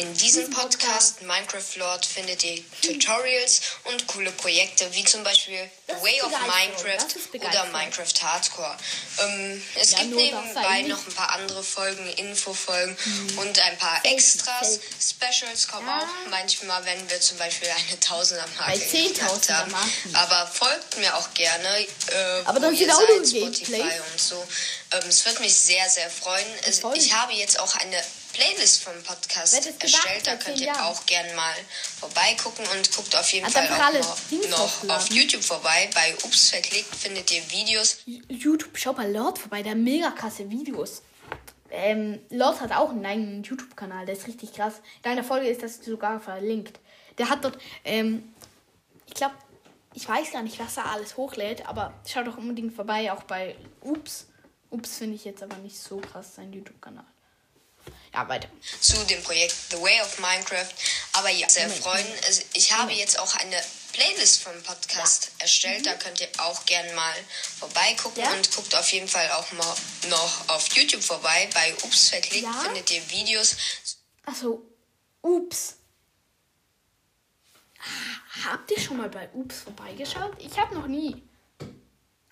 In 0.00 0.14
diesem 0.14 0.48
Podcast 0.48 1.20
Minecraft 1.20 1.76
Lord 1.76 2.06
findet 2.06 2.42
ihr 2.42 2.64
Tutorials 2.80 3.60
und 3.84 4.06
coole 4.06 4.30
Projekte, 4.32 4.88
wie 4.94 5.04
zum 5.04 5.22
Beispiel 5.22 5.70
The 5.88 5.92
Way 5.92 6.22
of 6.22 6.30
Minecraft 6.30 7.06
oder 7.34 7.66
Minecraft 7.66 8.22
Hardcore. 8.22 8.76
Ähm, 9.18 9.62
es 9.78 9.90
ja, 9.90 9.98
gibt 9.98 10.14
nebenbei 10.14 10.82
noch 10.82 11.06
ein 11.06 11.12
paar 11.12 11.32
andere 11.32 11.62
Folgen, 11.62 12.08
Infofolgen 12.14 12.96
mhm. 13.04 13.38
und 13.40 13.58
ein 13.58 13.76
paar 13.76 14.00
Extras. 14.06 14.80
Specials 14.98 15.68
kommen 15.68 15.86
ja. 15.86 15.98
auch 15.98 16.30
manchmal, 16.30 16.82
wenn 16.86 17.10
wir 17.10 17.20
zum 17.20 17.36
Beispiel 17.36 17.68
eine 17.68 18.00
Tausendermarke 18.00 18.78
geknackt 18.78 19.50
haben. 19.50 19.74
Aber 20.14 20.46
folgt 20.46 20.96
mir 20.96 21.14
auch 21.14 21.34
gerne, 21.34 21.78
äh, 21.78 22.42
Aber 22.46 22.58
dann 22.58 22.74
wo 22.74 22.80
ihr 22.80 22.86
seid, 22.90 23.28
Spotify 23.28 23.82
und 24.12 24.18
so. 24.18 24.42
Ähm, 24.92 25.02
es 25.10 25.26
wird 25.26 25.40
mich 25.40 25.54
sehr, 25.54 25.86
sehr 25.90 26.08
freuen. 26.08 26.46
Ich 26.94 27.12
habe 27.12 27.34
jetzt 27.34 27.60
auch 27.60 27.76
eine 27.76 28.02
Playlist 28.32 28.82
vom 28.84 28.94
Podcast 29.02 29.54
erstellt. 29.54 30.26
Da 30.26 30.36
könnt 30.36 30.60
ihr 30.60 30.66
Jahren. 30.66 30.80
auch 30.80 31.04
gerne 31.06 31.32
mal 31.34 31.54
vorbeigucken 31.98 32.66
und 32.76 32.94
guckt 32.94 33.14
auf 33.16 33.28
jeden 33.32 33.44
also 33.44 33.58
Fall 33.58 33.68
auch 33.68 33.92
noch, 33.92 34.84
noch 34.84 34.96
auf 34.96 35.10
YouTube 35.10 35.42
vorbei. 35.42 35.90
Bei 35.94 36.14
Ups 36.24 36.50
verklickt 36.50 36.94
findet 36.94 37.30
ihr 37.30 37.42
Videos. 37.50 37.98
YouTube, 38.06 38.76
schau 38.76 38.92
bei 38.92 39.06
Lord 39.06 39.38
vorbei, 39.38 39.62
der 39.62 39.74
mega 39.74 40.10
krasse 40.10 40.50
Videos. 40.50 41.02
Ähm, 41.70 42.20
Lord 42.30 42.60
hat 42.60 42.72
auch 42.72 42.90
einen 42.90 43.06
eigenen 43.06 43.42
YouTube-Kanal, 43.42 44.06
der 44.06 44.16
ist 44.16 44.26
richtig 44.26 44.52
krass. 44.52 44.74
In 44.96 45.02
deiner 45.02 45.24
Folge 45.24 45.48
ist 45.48 45.62
das 45.62 45.76
sogar 45.84 46.20
verlinkt. 46.20 46.80
Der 47.18 47.28
hat 47.28 47.44
dort, 47.44 47.58
ähm, 47.84 48.34
ich 49.06 49.14
glaube, 49.14 49.34
ich 49.94 50.08
weiß 50.08 50.32
gar 50.32 50.42
nicht, 50.42 50.58
was 50.58 50.76
er 50.76 50.86
alles 50.86 51.16
hochlädt, 51.16 51.66
aber 51.66 51.94
schaut 52.06 52.26
doch 52.26 52.38
unbedingt 52.38 52.74
vorbei, 52.74 53.12
auch 53.12 53.22
bei 53.24 53.56
Ups. 53.80 54.26
Ups 54.70 54.98
finde 54.98 55.16
ich 55.16 55.24
jetzt 55.24 55.42
aber 55.42 55.56
nicht 55.56 55.78
so 55.78 55.98
krass, 55.98 56.36
sein 56.36 56.52
YouTube-Kanal. 56.52 57.06
Ja, 58.12 58.28
weiter. 58.28 58.48
Zu 58.80 59.04
dem 59.06 59.22
Projekt 59.22 59.54
The 59.70 59.80
Way 59.80 60.00
of 60.02 60.18
Minecraft. 60.18 60.68
Aber 61.12 61.30
ja, 61.30 61.48
sehr 61.48 61.70
freuen. 61.70 62.06
Also 62.26 62.42
ich 62.54 62.72
habe 62.72 62.92
jetzt 62.92 63.18
auch 63.18 63.34
eine 63.36 63.62
Playlist 63.92 64.42
vom 64.42 64.60
Podcast 64.62 65.26
ja. 65.26 65.42
erstellt. 65.42 65.80
Mhm. 65.80 65.84
Da 65.84 65.94
könnt 65.94 66.20
ihr 66.20 66.28
auch 66.38 66.64
gerne 66.66 66.92
mal 66.94 67.14
vorbeigucken 67.58 68.22
ja. 68.22 68.32
und 68.32 68.54
guckt 68.54 68.74
auf 68.74 68.90
jeden 68.92 69.08
Fall 69.08 69.30
auch 69.32 69.52
mal 69.52 69.76
noch 70.08 70.48
auf 70.48 70.68
YouTube 70.74 71.02
vorbei. 71.02 71.48
Bei 71.54 71.72
Ups 71.84 72.08
verklickt 72.08 72.44
ja. 72.44 72.52
findet 72.52 72.90
ihr 72.90 73.10
Videos. 73.10 73.56
Achso, 74.26 74.62
Ups. 75.22 75.76
Habt 78.44 78.70
ihr 78.70 78.80
schon 78.80 78.96
mal 78.96 79.08
bei 79.08 79.28
Ups 79.32 79.60
vorbeigeschaut? 79.60 80.34
Ich 80.38 80.58
habe 80.58 80.74
noch 80.74 80.86
nie. 80.86 81.22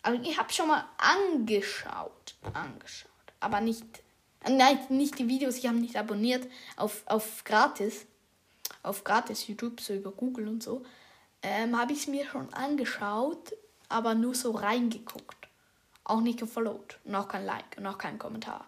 Aber 0.03 0.17
ich 0.17 0.39
habe 0.39 0.53
schon 0.53 0.69
mal 0.69 0.89
angeschaut. 0.97 2.37
Angeschaut. 2.53 3.11
Aber 3.41 3.61
nicht 3.61 3.85
Nein, 4.47 4.79
nicht 4.89 5.19
die 5.19 5.29
Videos, 5.29 5.57
ich 5.57 5.67
habe 5.67 5.79
nicht 5.79 5.97
abonniert 5.97 6.47
auf, 6.77 7.03
auf 7.07 7.45
gratis. 7.45 8.07
Auf 8.83 9.05
gratis 9.05 9.47
YouTube, 9.49 9.81
so 9.81 9.95
über 9.95 10.13
Google 10.13 10.49
und 10.49 10.63
so. 10.63 10.85
Ähm, 11.43 11.79
habe 11.79 11.93
ich 11.93 12.01
es 12.01 12.07
mir 12.07 12.27
schon 12.27 12.53
angeschaut, 12.55 13.55
aber 13.89 14.15
nur 14.15 14.35
so 14.35 14.53
reingeguckt. 14.53 15.49
Auch 16.05 16.21
nicht 16.21 16.39
gefollowt. 16.39 16.99
Und 17.05 17.15
auch 17.15 17.29
kein 17.29 17.45
Like 17.45 17.77
und 17.77 17.87
auch 17.87 17.99
kein 17.99 18.19
Kommentar. 18.19 18.67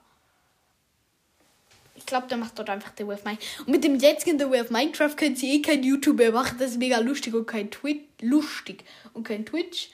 Ich 1.95 2.07
glaube, 2.07 2.29
der 2.29 2.39
macht 2.39 2.59
dort 2.59 2.71
einfach 2.71 2.93
The 2.97 3.07
Way 3.07 3.17
of 3.17 3.25
Minecraft. 3.25 3.61
Und 3.61 3.69
mit 3.69 3.85
dem 3.85 3.97
jetzigen 3.97 4.39
The 4.39 4.49
Way 4.49 4.63
of 4.63 4.71
Minecraft 4.71 5.17
können 5.17 5.37
sie 5.37 5.57
eh 5.57 5.63
kein 5.63 5.83
YouTuber 5.83 6.33
machen. 6.33 6.57
Das 6.59 6.73
ist 6.73 6.79
mega 6.79 6.99
lustig 6.99 7.35
und 7.35 7.47
kein 7.47 7.71
Twitch. 7.71 8.05
Lustig 8.21 8.85
und 9.13 9.25
kein 9.25 9.45
Twitch. 9.45 9.91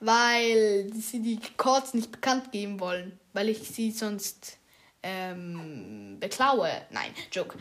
Weil 0.00 0.92
sie 0.94 1.20
die 1.20 1.40
Chords 1.56 1.94
nicht 1.94 2.12
bekannt 2.12 2.52
geben 2.52 2.80
wollen. 2.80 3.18
Weil 3.32 3.48
ich 3.48 3.68
sie 3.68 3.90
sonst 3.90 4.58
ähm, 5.06 6.16
beklaue. 6.18 6.70
Nein, 6.90 7.14
Joke. 7.30 7.56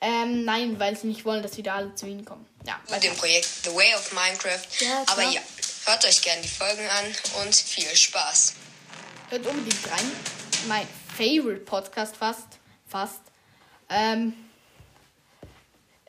Ähm, 0.00 0.44
nein, 0.44 0.78
weil 0.78 0.96
sie 0.96 1.08
nicht 1.08 1.24
wollen, 1.24 1.42
dass 1.42 1.56
wieder 1.56 1.74
alle 1.74 1.94
zu 1.94 2.06
ihnen 2.06 2.24
kommen. 2.24 2.46
Ja, 2.64 2.80
Mit 2.90 3.02
dem 3.02 3.14
Projekt 3.16 3.46
The 3.64 3.74
Way 3.74 3.94
of 3.94 4.12
Minecraft. 4.12 4.66
Ja, 4.80 5.04
Aber 5.06 5.22
ja, 5.22 5.40
hört 5.86 6.04
euch 6.06 6.22
gerne 6.22 6.40
die 6.40 6.48
Folgen 6.48 6.88
an 6.88 7.04
und 7.42 7.54
viel 7.54 7.94
Spaß. 7.94 8.54
Hört 9.30 9.46
unbedingt 9.46 9.90
rein. 9.90 10.12
Mein 10.68 10.86
Favorite 11.16 11.60
Podcast 11.64 12.16
fast. 12.16 12.46
Fast. 12.86 13.20
Ähm, 13.90 14.32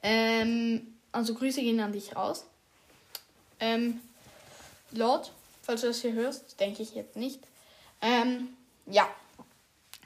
ähm, 0.04 0.96
also 1.12 1.34
Grüße 1.34 1.62
gehen 1.62 1.80
an 1.80 1.92
dich 1.92 2.16
raus. 2.16 2.46
Ähm, 3.60 4.00
Lord, 4.92 5.32
falls 5.64 5.82
du 5.82 5.88
das 5.88 6.02
hier 6.02 6.14
hörst, 6.14 6.60
denke 6.60 6.84
ich 6.84 6.94
jetzt 6.96 7.16
nicht. 7.16 7.40
Ähm, 8.02 8.56
ja. 8.86 9.10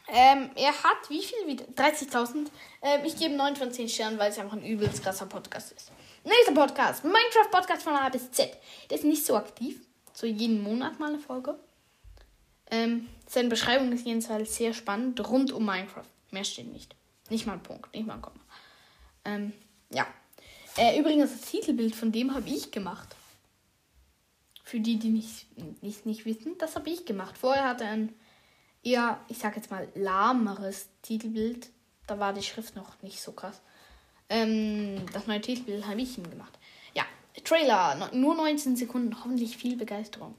Ähm, 0.07 0.49
er 0.55 0.71
hat 0.83 1.09
wie 1.09 1.23
viel 1.23 1.47
wieder? 1.47 1.65
30.000. 1.65 2.47
Ähm, 2.81 3.05
ich 3.05 3.15
gebe 3.15 3.35
9 3.35 3.55
von 3.55 3.71
10 3.71 3.87
Sternen, 3.87 4.19
weil 4.19 4.31
es 4.31 4.39
einfach 4.39 4.57
ein 4.57 4.65
übelst 4.65 5.01
krasser 5.01 5.25
Podcast 5.25 5.71
ist. 5.71 5.91
Nächster 6.25 6.53
Podcast. 6.53 7.03
Minecraft 7.03 7.51
Podcast 7.51 7.83
von 7.83 7.93
A 7.93 8.09
bis 8.09 8.31
Z. 8.31 8.51
Der 8.89 8.97
ist 8.97 9.05
nicht 9.05 9.25
so 9.25 9.35
aktiv. 9.35 9.79
So 10.13 10.27
jeden 10.27 10.61
Monat 10.61 10.99
mal 10.99 11.09
eine 11.09 11.19
Folge. 11.19 11.57
Ähm, 12.69 13.07
seine 13.27 13.49
Beschreibung 13.49 13.91
ist 13.91 14.05
jedenfalls 14.05 14.55
sehr 14.55 14.73
spannend. 14.73 15.25
Rund 15.27 15.51
um 15.51 15.65
Minecraft. 15.65 16.03
Mehr 16.31 16.43
steht 16.43 16.71
nicht. 16.71 16.95
Nicht 17.29 17.45
mal 17.45 17.53
ein 17.53 17.63
Punkt, 17.63 17.93
nicht 17.93 18.05
mal 18.05 18.15
ein 18.15 18.21
Komma. 18.21 18.39
Ähm, 19.25 19.53
ja. 19.89 20.05
Äh, 20.77 20.99
übrigens, 20.99 21.31
das 21.31 21.49
Titelbild 21.49 21.95
von 21.95 22.11
dem 22.11 22.33
habe 22.33 22.49
ich 22.49 22.71
gemacht. 22.71 23.15
Für 24.63 24.79
die, 24.79 24.97
die 24.97 25.09
nicht, 25.09 25.45
nicht, 25.81 26.05
nicht 26.05 26.25
wissen, 26.25 26.57
das 26.57 26.75
habe 26.75 26.89
ich 26.89 27.05
gemacht. 27.05 27.37
Vorher 27.37 27.67
hat 27.67 27.81
er 27.81 27.89
ein 27.89 28.13
eher, 28.83 29.23
ich 29.27 29.37
sag 29.39 29.55
jetzt 29.55 29.71
mal, 29.71 29.89
lahmeres 29.95 30.87
Titelbild. 31.01 31.69
Da 32.07 32.19
war 32.19 32.33
die 32.33 32.43
Schrift 32.43 32.75
noch 32.75 33.01
nicht 33.01 33.21
so 33.21 33.31
krass. 33.31 33.61
Ähm, 34.29 35.05
das 35.13 35.27
neue 35.27 35.41
Titelbild 35.41 35.85
habe 35.85 36.01
ich 36.01 36.17
ihm 36.17 36.29
gemacht. 36.29 36.53
Ja, 36.93 37.05
Trailer, 37.43 38.09
nur 38.13 38.35
19 38.35 38.75
Sekunden, 38.75 39.17
hoffentlich 39.17 39.57
viel 39.57 39.75
Begeisterung. 39.77 40.35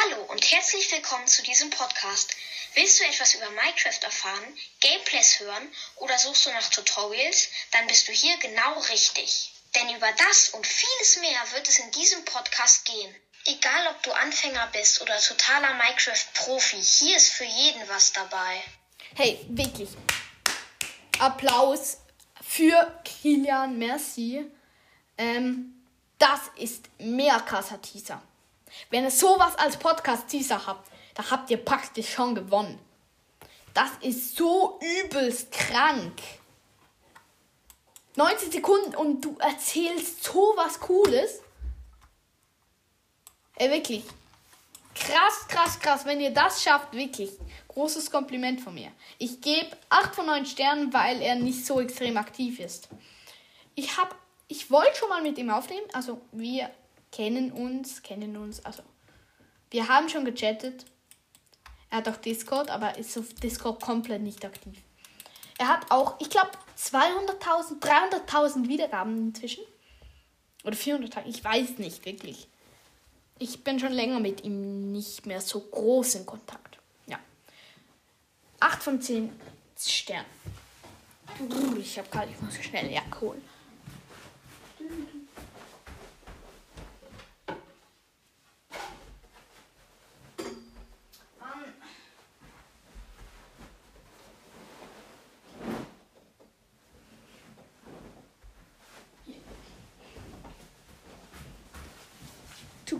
Hallo 0.00 0.22
und 0.30 0.50
herzlich 0.50 0.90
willkommen 0.90 1.26
zu 1.26 1.42
diesem 1.42 1.70
Podcast. 1.70 2.34
Willst 2.74 3.00
du 3.00 3.04
etwas 3.04 3.34
über 3.34 3.50
Minecraft 3.50 4.02
erfahren, 4.02 4.58
Gameplays 4.80 5.40
hören 5.40 5.68
oder 5.96 6.16
suchst 6.16 6.46
du 6.46 6.50
nach 6.50 6.70
Tutorials? 6.70 7.48
Dann 7.72 7.86
bist 7.86 8.08
du 8.08 8.12
hier 8.12 8.36
genau 8.38 8.80
richtig. 8.90 9.52
Denn 9.74 9.94
über 9.94 10.10
das 10.12 10.50
und 10.50 10.66
vieles 10.66 11.16
mehr 11.20 11.52
wird 11.52 11.68
es 11.68 11.78
in 11.78 11.90
diesem 11.92 12.24
Podcast 12.24 12.86
gehen. 12.86 13.14
Egal 13.44 13.88
ob 13.90 14.02
du 14.02 14.12
Anfänger 14.12 14.68
bist 14.72 15.02
oder 15.02 15.16
totaler 15.18 15.74
Minecraft-Profi, 15.74 16.80
hier 16.80 17.16
ist 17.16 17.32
für 17.32 17.44
jeden 17.44 17.88
was 17.88 18.12
dabei. 18.12 18.62
Hey, 19.14 19.44
wirklich. 19.48 19.90
Applaus 21.18 21.98
für 22.40 23.00
Kilian, 23.04 23.78
merci. 23.78 24.48
Ähm, 25.18 25.84
das 26.18 26.40
ist 26.56 26.88
mehr 26.98 27.40
krasser 27.40 27.82
Teaser. 27.82 28.22
Wenn 28.90 29.04
ihr 29.04 29.10
sowas 29.10 29.56
als 29.56 29.76
Podcast-Teaser 29.76 30.66
habt, 30.66 30.88
da 31.14 31.30
habt 31.30 31.50
ihr 31.50 31.62
praktisch 31.62 32.12
schon 32.12 32.36
gewonnen. 32.36 32.78
Das 33.74 33.90
ist 34.02 34.36
so 34.36 34.78
übelst 34.80 35.50
krank. 35.50 36.20
90 38.14 38.52
Sekunden 38.52 38.94
und 38.94 39.22
du 39.22 39.36
erzählst 39.38 40.22
so 40.22 40.52
was 40.56 40.78
Cooles. 40.78 41.40
Ey, 43.56 43.70
wirklich. 43.70 44.04
Krass, 44.94 45.46
krass, 45.48 45.80
krass. 45.80 46.04
Wenn 46.04 46.20
ihr 46.20 46.30
das 46.30 46.62
schafft, 46.62 46.92
wirklich. 46.92 47.30
Großes 47.68 48.10
Kompliment 48.10 48.60
von 48.60 48.74
mir. 48.74 48.92
Ich 49.18 49.40
gebe 49.40 49.76
8 49.88 50.14
von 50.14 50.26
9 50.26 50.46
Sternen, 50.46 50.92
weil 50.92 51.20
er 51.22 51.34
nicht 51.34 51.64
so 51.64 51.80
extrem 51.80 52.16
aktiv 52.16 52.60
ist. 52.60 52.88
Ich 53.74 53.96
hab, 53.96 54.14
ich 54.48 54.70
wollte 54.70 54.96
schon 54.96 55.08
mal 55.08 55.22
mit 55.22 55.38
ihm 55.38 55.50
aufnehmen. 55.50 55.86
Also, 55.92 56.20
wir 56.32 56.70
kennen 57.10 57.52
uns, 57.52 58.02
kennen 58.02 58.36
uns. 58.36 58.64
Also, 58.64 58.82
wir 59.70 59.88
haben 59.88 60.08
schon 60.08 60.24
gechattet. 60.24 60.84
Er 61.90 61.98
hat 61.98 62.08
auch 62.08 62.16
Discord, 62.16 62.70
aber 62.70 62.98
ist 62.98 63.16
auf 63.18 63.32
Discord 63.34 63.80
komplett 63.80 64.22
nicht 64.22 64.44
aktiv. 64.44 64.78
Er 65.58 65.68
hat 65.68 65.90
auch, 65.90 66.20
ich 66.20 66.30
glaube, 66.30 66.50
200.000, 66.78 67.80
300.000 67.80 68.68
Wiedergaben 68.68 69.28
inzwischen. 69.28 69.64
Oder 70.64 70.76
400.000, 70.76 71.26
ich 71.26 71.44
weiß 71.44 71.78
nicht 71.78 72.04
wirklich. 72.04 72.48
Ich 73.42 73.64
bin 73.64 73.80
schon 73.80 73.90
länger 73.90 74.20
mit 74.20 74.44
ihm 74.44 74.92
nicht 74.92 75.26
mehr 75.26 75.40
so 75.40 75.58
groß 75.58 76.14
in 76.14 76.26
Kontakt. 76.26 76.78
Ja. 77.08 77.18
8 78.60 78.80
von 78.80 79.02
10 79.02 79.32
Sternen. 79.76 80.26
Ich 81.80 81.98
habe 81.98 82.08
gerade, 82.08 82.30
ich 82.30 82.40
muss 82.40 82.54
schnell, 82.54 82.92
ja, 82.92 83.02
cool. 83.20 83.34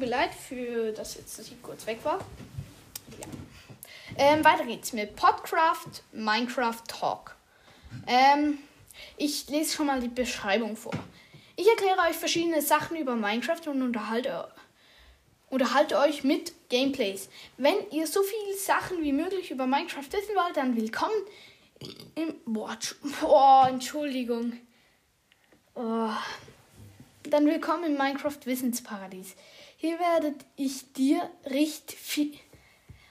Mir 0.02 0.08
leid 0.08 0.34
für 0.34 0.90
das 0.90 1.14
jetzt, 1.14 1.38
ich 1.38 1.62
kurz 1.62 1.86
weg 1.86 2.00
war. 2.02 2.18
Ja. 3.20 3.26
Ähm, 4.16 4.44
weiter 4.44 4.64
geht's 4.64 4.92
mit 4.92 5.14
Podcraft 5.14 6.02
Minecraft 6.10 6.82
Talk. 6.88 7.36
Ähm, 8.08 8.58
ich 9.16 9.48
lese 9.48 9.76
schon 9.76 9.86
mal 9.86 10.00
die 10.00 10.08
Beschreibung 10.08 10.76
vor. 10.76 10.92
Ich 11.54 11.68
erkläre 11.68 12.00
euch 12.10 12.16
verschiedene 12.16 12.60
Sachen 12.62 12.96
über 12.96 13.14
Minecraft 13.14 13.68
und 13.68 13.80
unterhalte, 13.80 14.48
unterhalte 15.50 15.96
euch 16.00 16.24
mit 16.24 16.52
Gameplays. 16.68 17.28
Wenn 17.56 17.76
ihr 17.92 18.08
so 18.08 18.24
viele 18.24 18.56
Sachen 18.56 19.04
wie 19.04 19.12
möglich 19.12 19.52
über 19.52 19.68
Minecraft 19.68 20.10
wissen 20.10 20.34
wollt, 20.34 20.56
dann 20.56 20.74
willkommen 20.74 21.14
im. 22.16 22.34
Boah, 22.44 22.76
boah 23.20 23.68
Entschuldigung. 23.68 24.54
Oh. 25.76 26.10
Dann 27.22 27.46
willkommen 27.46 27.84
im 27.84 27.96
Minecraft 27.96 28.40
Wissensparadies. 28.44 29.36
Hier 29.82 29.98
werde 29.98 30.36
ich 30.54 30.92
dir 30.92 31.28
richtig 31.44 31.98
viel. 31.98 32.38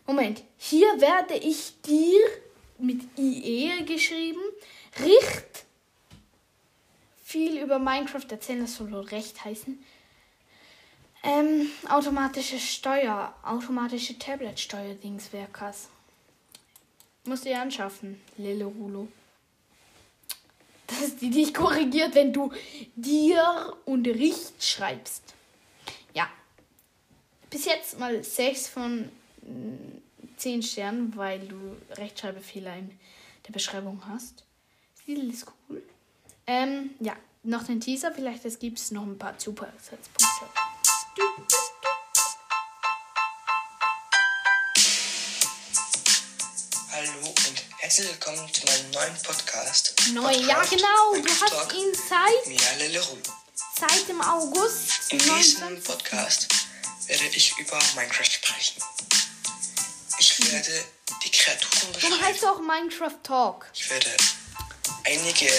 Moment. 0.08 0.42
Hier 0.58 0.88
werde 1.02 1.34
ich 1.34 1.82
dir 1.82 2.22
mit 2.78 3.02
IE 3.18 3.84
geschrieben 3.84 4.40
richt 5.02 5.66
viel 7.26 7.62
über 7.62 7.78
Minecraft 7.78 8.26
erzählen, 8.30 8.62
das 8.62 8.78
soll 8.78 8.94
recht 8.94 9.44
heißen. 9.44 9.84
Ähm, 11.24 11.70
automatische 11.90 12.58
Steuer, 12.58 13.36
automatische 13.44 14.18
Tablet-Steuer-Dings. 14.18 15.30
Musst 17.26 17.44
du 17.44 17.50
dir 17.50 17.60
anschaffen, 17.60 18.22
Lille 18.38 18.64
Rulo. 18.64 19.10
Das 20.88 21.02
ist 21.02 21.22
die, 21.22 21.32
die 21.32 21.44
dich 21.44 21.54
korrigiert, 21.54 22.16
wenn 22.16 22.32
du 22.32 22.50
dir 22.96 23.76
und 23.84 24.08
Richt 24.08 24.64
schreibst. 24.64 25.36
Bis 27.52 27.66
jetzt 27.66 28.00
mal 28.00 28.24
6 28.24 28.70
von 28.70 29.12
10 30.38 30.64
Sternen, 30.64 31.14
weil 31.18 31.40
du 31.40 31.76
Rechtschreibfehler 31.98 32.78
in 32.78 32.98
der 33.46 33.52
Beschreibung 33.52 34.02
hast. 34.08 34.46
Stil 35.02 35.30
ist 35.30 35.46
cool. 35.70 35.84
Ähm, 36.48 36.92
ja, 37.02 37.14
noch 37.44 37.64
den 37.64 37.82
Teaser. 37.82 38.14
Vielleicht 38.14 38.44
gibt 38.62 38.80
es 38.80 38.92
noch 38.92 39.04
ein 39.04 39.18
paar 39.18 39.38
Zusatzpunkte. 39.38 40.26
Hallo 46.94 47.28
und 47.28 47.64
herzlich 47.80 48.08
willkommen 48.08 48.54
zu 48.54 48.66
meinem 48.66 48.92
neuen 48.92 49.24
Podcast. 49.24 49.94
Neu, 50.14 50.32
ja 50.32 50.64
genau. 50.64 51.22
Du 51.22 51.30
hast 51.30 51.74
ihn 51.74 51.94
seit, 51.94 52.62
seit 53.78 54.08
dem 54.08 54.22
August 54.22 55.12
In 55.12 55.20
diesem 55.20 55.60
19. 55.60 55.84
Podcast 55.84 56.61
werde 57.20 57.36
ich 57.36 57.58
über 57.58 57.78
Minecraft 57.96 58.32
sprechen. 58.32 58.82
Ich 60.20 60.52
werde 60.52 60.86
die 61.24 61.32
Kreaturen 61.32 61.94
heißt 61.94 62.02
beschreiben. 62.02 62.38
du 62.40 62.48
auch 62.48 62.60
Minecraft 62.60 63.18
Talk? 63.24 63.70
Ich 63.74 63.90
werde 63.90 64.16
einige 65.06 65.52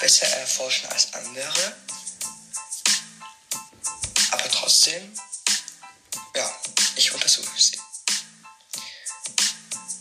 besser 0.00 0.26
erforschen 0.26 0.88
als 0.90 1.12
andere. 1.14 1.76
Aber 4.30 4.50
trotzdem, 4.50 5.12
ja, 6.34 6.50
ich 6.96 7.12
untersuche 7.12 7.60
sie. 7.60 7.78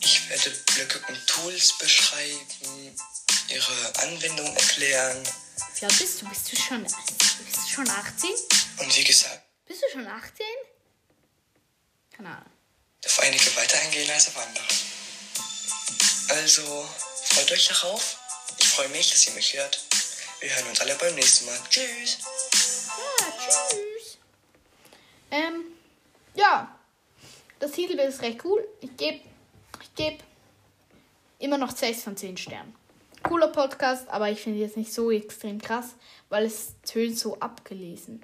Ich 0.02 0.30
werde 0.30 0.50
Blöcke 0.52 1.00
und 1.10 1.28
Tools 1.28 1.78
beschreiben, 1.78 2.98
ihre 3.50 3.96
Anwendung 4.00 4.56
erklären 4.56 5.24
Wie 5.80 5.86
alt 5.86 6.00
bist 6.00 6.22
du? 6.22 6.30
Bist 6.30 6.52
du 6.52 6.56
schon, 6.56 6.84
bist 6.84 7.58
du 7.68 7.74
schon 7.74 7.90
18? 7.90 8.30
und 8.78 8.98
wie 8.98 9.04
gesagt, 9.04 9.45
du 9.86 9.92
schon 9.92 10.08
18? 10.08 10.46
Keine 12.16 12.30
Ahnung. 12.30 12.52
auf 13.06 13.20
einige 13.20 13.56
weiter 13.56 13.80
eingehen 13.80 14.10
als 14.10 14.28
auf 14.28 14.38
andere. 14.38 14.66
Also, 16.30 16.90
freut 17.24 17.52
euch 17.52 17.68
darauf. 17.68 18.18
Ich 18.58 18.68
freue 18.68 18.90
mich, 18.90 19.12
dass 19.12 19.28
ihr 19.28 19.34
mich 19.34 19.54
hört. 19.56 19.84
Wir 20.40 20.56
hören 20.56 20.68
uns 20.68 20.82
alle 20.82 20.96
beim 20.96 21.14
nächsten 21.16 21.46
Mal. 21.46 21.60
Tschüss. 21.70 22.20
Ja, 22.98 23.26
tschüss. 23.38 24.18
Ähm, 25.32 25.66
ja. 26.34 26.78
Das 27.60 27.72
Titelbild 27.72 28.10
ist 28.10 28.22
recht 28.22 28.44
cool. 28.44 28.68
Ich 28.82 28.96
gebe 28.98 29.22
ich 29.82 29.96
geb 29.96 30.24
immer 31.40 31.58
noch 31.58 31.76
6 31.76 32.04
von 32.04 32.18
10 32.18 32.38
Sternen. 32.38 32.76
Cooler 33.24 33.48
Podcast, 33.48 34.08
aber 34.10 34.30
ich 34.30 34.40
finde 34.40 34.60
jetzt 34.60 34.78
nicht 34.78 34.94
so 34.94 35.10
extrem 35.10 35.62
krass, 35.62 35.96
weil 36.30 36.46
es 36.46 36.74
tönt 36.86 37.18
so 37.18 37.40
abgelesen. 37.40 38.24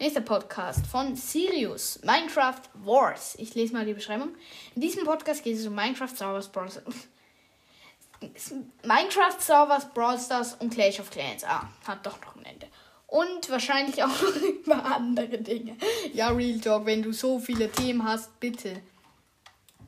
Nächster 0.00 0.22
Podcast 0.22 0.84
von 0.88 1.14
Sirius, 1.14 2.00
Minecraft 2.02 2.62
Wars. 2.84 3.36
Ich 3.38 3.54
lese 3.54 3.74
mal 3.74 3.86
die 3.86 3.94
Beschreibung. 3.94 4.34
In 4.74 4.80
diesem 4.80 5.04
Podcast 5.04 5.44
geht 5.44 5.56
es 5.56 5.64
um 5.66 5.74
Minecraft, 5.74 6.08
Star 6.08 6.34
Wars, 6.34 6.48
Brawl 6.48 6.68
Stars. 6.68 6.84
Minecraft, 8.82 9.40
Star 9.40 9.68
Wars, 9.68 9.86
Brawl 9.94 10.18
Stars 10.18 10.54
und 10.54 10.74
Clash 10.74 10.98
of 10.98 11.10
Clans. 11.10 11.44
Ah, 11.44 11.68
hat 11.86 12.04
doch 12.04 12.20
noch 12.22 12.34
ein 12.34 12.44
Ende. 12.44 12.66
Und 13.06 13.48
wahrscheinlich 13.48 14.02
auch 14.02 14.08
noch 14.08 14.36
über 14.64 14.84
andere 14.84 15.38
Dinge. 15.38 15.76
Ja, 16.12 16.30
Real 16.30 16.58
Talk, 16.58 16.86
wenn 16.86 17.02
du 17.02 17.12
so 17.12 17.38
viele 17.38 17.70
Themen 17.70 18.02
hast, 18.02 18.40
bitte. 18.40 18.82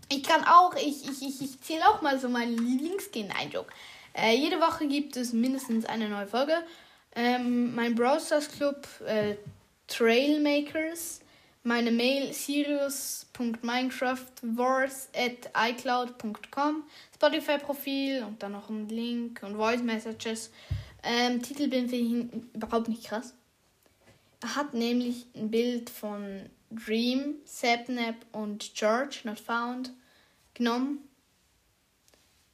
Ich 0.08 0.22
kann 0.22 0.44
auch, 0.44 0.76
ich, 0.76 1.04
ich, 1.04 1.20
ich, 1.20 1.42
ich 1.42 1.60
zähle 1.62 1.84
auch 1.88 2.00
mal 2.00 2.20
so 2.20 2.28
meine 2.28 2.54
Lieblingsskin. 2.54 3.26
Nein, 3.26 3.50
Joke. 3.50 3.72
Äh, 4.14 4.36
jede 4.36 4.60
Woche 4.60 4.86
gibt 4.86 5.16
es 5.16 5.32
mindestens 5.32 5.84
eine 5.84 6.08
neue 6.08 6.28
Folge. 6.28 6.54
Ähm, 7.16 7.74
mein 7.74 7.96
Brawl 7.96 8.20
Stars 8.20 8.48
Club, 8.52 8.86
äh, 9.04 9.34
Trailmakers. 9.86 11.20
Meine 11.62 11.90
Mail 11.90 12.32
sirius.minecraftwars 12.32 15.08
at 15.14 15.50
icloud.com. 15.54 16.84
Spotify-Profil 17.14 18.22
und 18.22 18.42
dann 18.42 18.52
noch 18.52 18.70
ein 18.70 18.88
Link 18.88 19.42
und 19.42 19.56
Voice 19.56 19.82
Messages. 19.82 20.50
Ähm, 21.02 21.42
Titelbild 21.42 21.90
finde 21.90 21.96
ich 21.96 22.12
überhaupt 22.54 22.88
nicht 22.88 23.04
krass. 23.04 23.34
Er 24.42 24.54
hat 24.54 24.74
nämlich 24.74 25.26
ein 25.34 25.50
Bild 25.50 25.88
von 25.90 26.48
Dream, 26.70 27.36
Sapnap 27.44 28.14
und 28.32 28.74
George, 28.74 29.20
not 29.24 29.40
found, 29.40 29.92
genommen, 30.54 30.98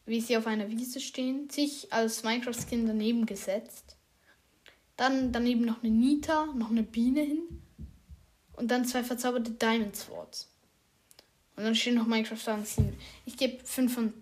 wie 0.07 0.21
sie 0.21 0.37
auf 0.37 0.47
einer 0.47 0.71
Wiese 0.71 1.01
stehen, 1.01 1.51
sich 1.51 1.93
als 1.93 2.23
Minecraft-Skin 2.23 2.87
daneben 2.87 3.27
gesetzt. 3.27 3.92
Dann 4.97 5.33
daneben 5.33 5.65
noch 5.65 5.83
eine 5.83 5.91
Nita, 5.91 6.47
noch 6.55 6.71
eine 6.71 6.83
Biene 6.83 7.23
hin. 7.23 7.63
Und 8.53 8.69
dann 8.69 8.85
zwei 8.85 9.03
verzauberte 9.03 9.51
Diamond 9.51 9.97
Swords. 9.97 10.49
Und 11.57 11.65
dann 11.65 11.75
steht 11.75 11.95
noch 11.95 12.07
Minecraft 12.07 12.49
an 12.49 12.65
7. 12.65 12.99
Ich 13.27 13.37
gebe 13.37 13.65
5 13.65 13.95
von, 13.95 14.15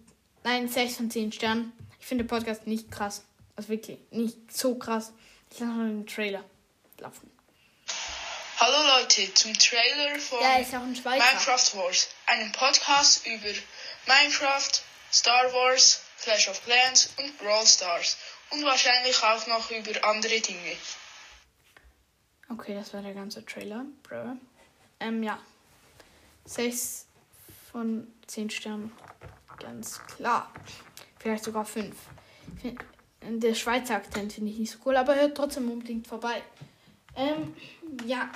nein, 0.45 0.69
6 0.69 0.97
von 0.97 1.11
10 1.11 1.33
Sternen. 1.33 1.73
Ich 1.99 2.07
finde 2.07 2.25
den 2.25 2.29
Podcast 2.29 2.67
nicht 2.67 2.91
krass. 2.91 3.25
Also 3.57 3.69
wirklich, 3.69 3.99
nicht 4.11 4.57
so 4.57 4.77
krass. 4.77 5.13
Ich 5.51 5.59
lasse 5.59 5.73
noch 5.73 5.85
den 5.85 6.07
Trailer 6.07 6.45
laufen. 6.99 7.31
Hallo 8.59 9.01
Leute 9.01 9.33
zum 9.35 9.55
Trailer 9.55 10.19
von 10.19 10.39
Ja. 10.41 10.59
Minecraft 10.59 11.77
Wars, 11.77 12.09
einem 12.27 12.53
Podcast 12.53 13.27
über 13.27 13.49
Minecraft, 14.07 14.71
Star 15.13 15.53
Wars, 15.53 16.03
Clash 16.23 16.49
of 16.49 16.63
Clans 16.65 17.11
und 17.17 17.39
Brawl 17.39 17.67
Stars 17.67 18.17
und 18.51 18.65
wahrscheinlich 18.65 19.23
auch 19.23 19.47
noch 19.47 19.71
über 19.71 20.05
andere 20.05 20.41
Dinge. 20.41 20.77
Okay, 22.49 22.75
das 22.75 22.93
war 22.93 23.03
der 23.03 23.15
ganze 23.15 23.45
Trailer, 23.45 23.85
Bro. 24.03 24.37
Ähm, 24.99 25.23
ja. 25.23 25.39
6 26.45 27.07
von 27.71 28.09
10 28.27 28.51
Sternen. 28.51 28.93
Ganz 29.59 30.01
klar. 30.07 30.53
Vielleicht 31.19 31.45
sogar 31.45 31.65
5. 31.65 31.95
Der 33.23 33.55
Schweizer 33.55 33.97
Akzent 33.97 34.33
finde 34.33 34.51
ich 34.51 34.59
nicht 34.59 34.73
so 34.73 34.79
cool, 34.85 34.97
aber 34.97 35.15
hört 35.15 35.37
trotzdem 35.37 35.71
unbedingt 35.71 36.07
vorbei. 36.07 36.43
Ähm, 37.15 37.55
ja. 38.05 38.31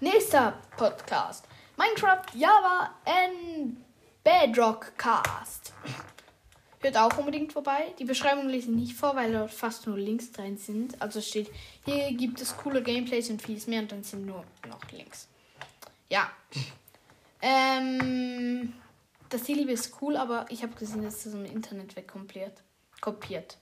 Nächster 0.00 0.60
Podcast. 0.76 1.46
Minecraft, 1.76 2.24
Java 2.34 2.94
and 3.04 3.76
Bedrock 4.24 4.96
Cast. 4.96 5.72
Hört 6.80 6.96
auch 6.96 7.18
unbedingt 7.18 7.52
vorbei. 7.52 7.92
Die 7.98 8.04
Beschreibung 8.04 8.48
lese 8.48 8.70
ich 8.70 8.76
nicht 8.76 8.94
vor, 8.94 9.16
weil 9.16 9.32
dort 9.32 9.50
fast 9.50 9.86
nur 9.86 9.98
Links 9.98 10.30
drin 10.30 10.56
sind. 10.56 11.00
Also 11.02 11.20
steht, 11.20 11.50
hier 11.84 12.12
gibt 12.12 12.40
es 12.40 12.56
coole 12.56 12.82
Gameplays 12.82 13.30
und 13.30 13.42
vieles 13.42 13.66
mehr 13.66 13.82
und 13.82 13.90
dann 13.90 14.04
sind 14.04 14.26
nur 14.26 14.44
noch 14.68 14.80
Links. 14.92 15.28
Ja. 16.08 16.30
Ähm, 17.42 18.72
das 19.28 19.44
Ziel 19.44 19.68
ist 19.68 20.00
cool, 20.00 20.16
aber 20.16 20.46
ich 20.50 20.62
habe 20.62 20.74
gesehen, 20.74 21.02
dass 21.02 21.24
das 21.24 21.34
im 21.34 21.44
Internet 21.44 21.96
wegkopiert. 21.96 22.62
Kopiert. 23.00 23.58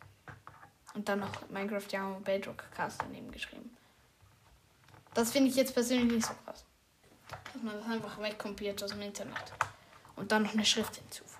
Und 0.94 1.08
dann 1.08 1.20
noch 1.20 1.48
Minecraft 1.50 1.86
Java 1.90 2.18
Bedrock 2.22 2.64
Cast 2.74 3.02
daneben 3.02 3.30
geschrieben. 3.30 3.76
Das 5.14 5.32
finde 5.32 5.50
ich 5.50 5.56
jetzt 5.56 5.74
persönlich 5.74 6.12
nicht 6.12 6.26
so 6.26 6.34
krass. 6.44 6.64
Dass 7.52 7.62
man 7.62 7.74
das 7.74 7.86
einfach 7.86 8.20
wegkopiert 8.20 8.82
aus 8.82 8.90
dem 8.90 9.00
Internet. 9.00 9.52
Und 10.16 10.32
dann 10.32 10.42
noch 10.42 10.52
eine 10.52 10.64
Schrift 10.64 10.96
hinzufügt. 10.96 11.35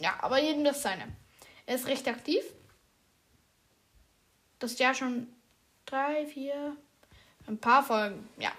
Ja, 0.00 0.16
aber 0.20 0.40
jedem 0.40 0.64
das 0.64 0.82
seine. 0.82 1.08
Er 1.66 1.74
ist 1.74 1.86
recht 1.86 2.06
aktiv. 2.08 2.42
Das 4.58 4.78
Jahr 4.78 4.94
schon 4.94 5.28
drei, 5.86 6.26
vier, 6.26 6.76
ein 7.46 7.58
paar 7.58 7.84
Folgen. 7.84 8.28
Ja. 8.38 8.52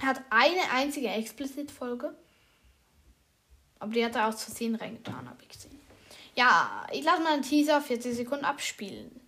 Er 0.00 0.06
hat 0.06 0.22
eine 0.30 0.70
einzige 0.72 1.08
Explicit-Folge. 1.08 2.14
Aber 3.78 3.92
die 3.92 4.04
hat 4.04 4.14
er 4.14 4.28
aus 4.28 4.44
Versehen 4.44 4.74
reingetan, 4.74 5.28
habe 5.28 5.42
ich 5.42 5.48
gesehen. 5.48 5.80
Ja, 6.34 6.86
ich 6.92 7.04
lasse 7.04 7.22
mal 7.22 7.34
einen 7.34 7.42
Teaser 7.42 7.80
40 7.80 8.16
Sekunden 8.16 8.44
abspielen. 8.44 9.20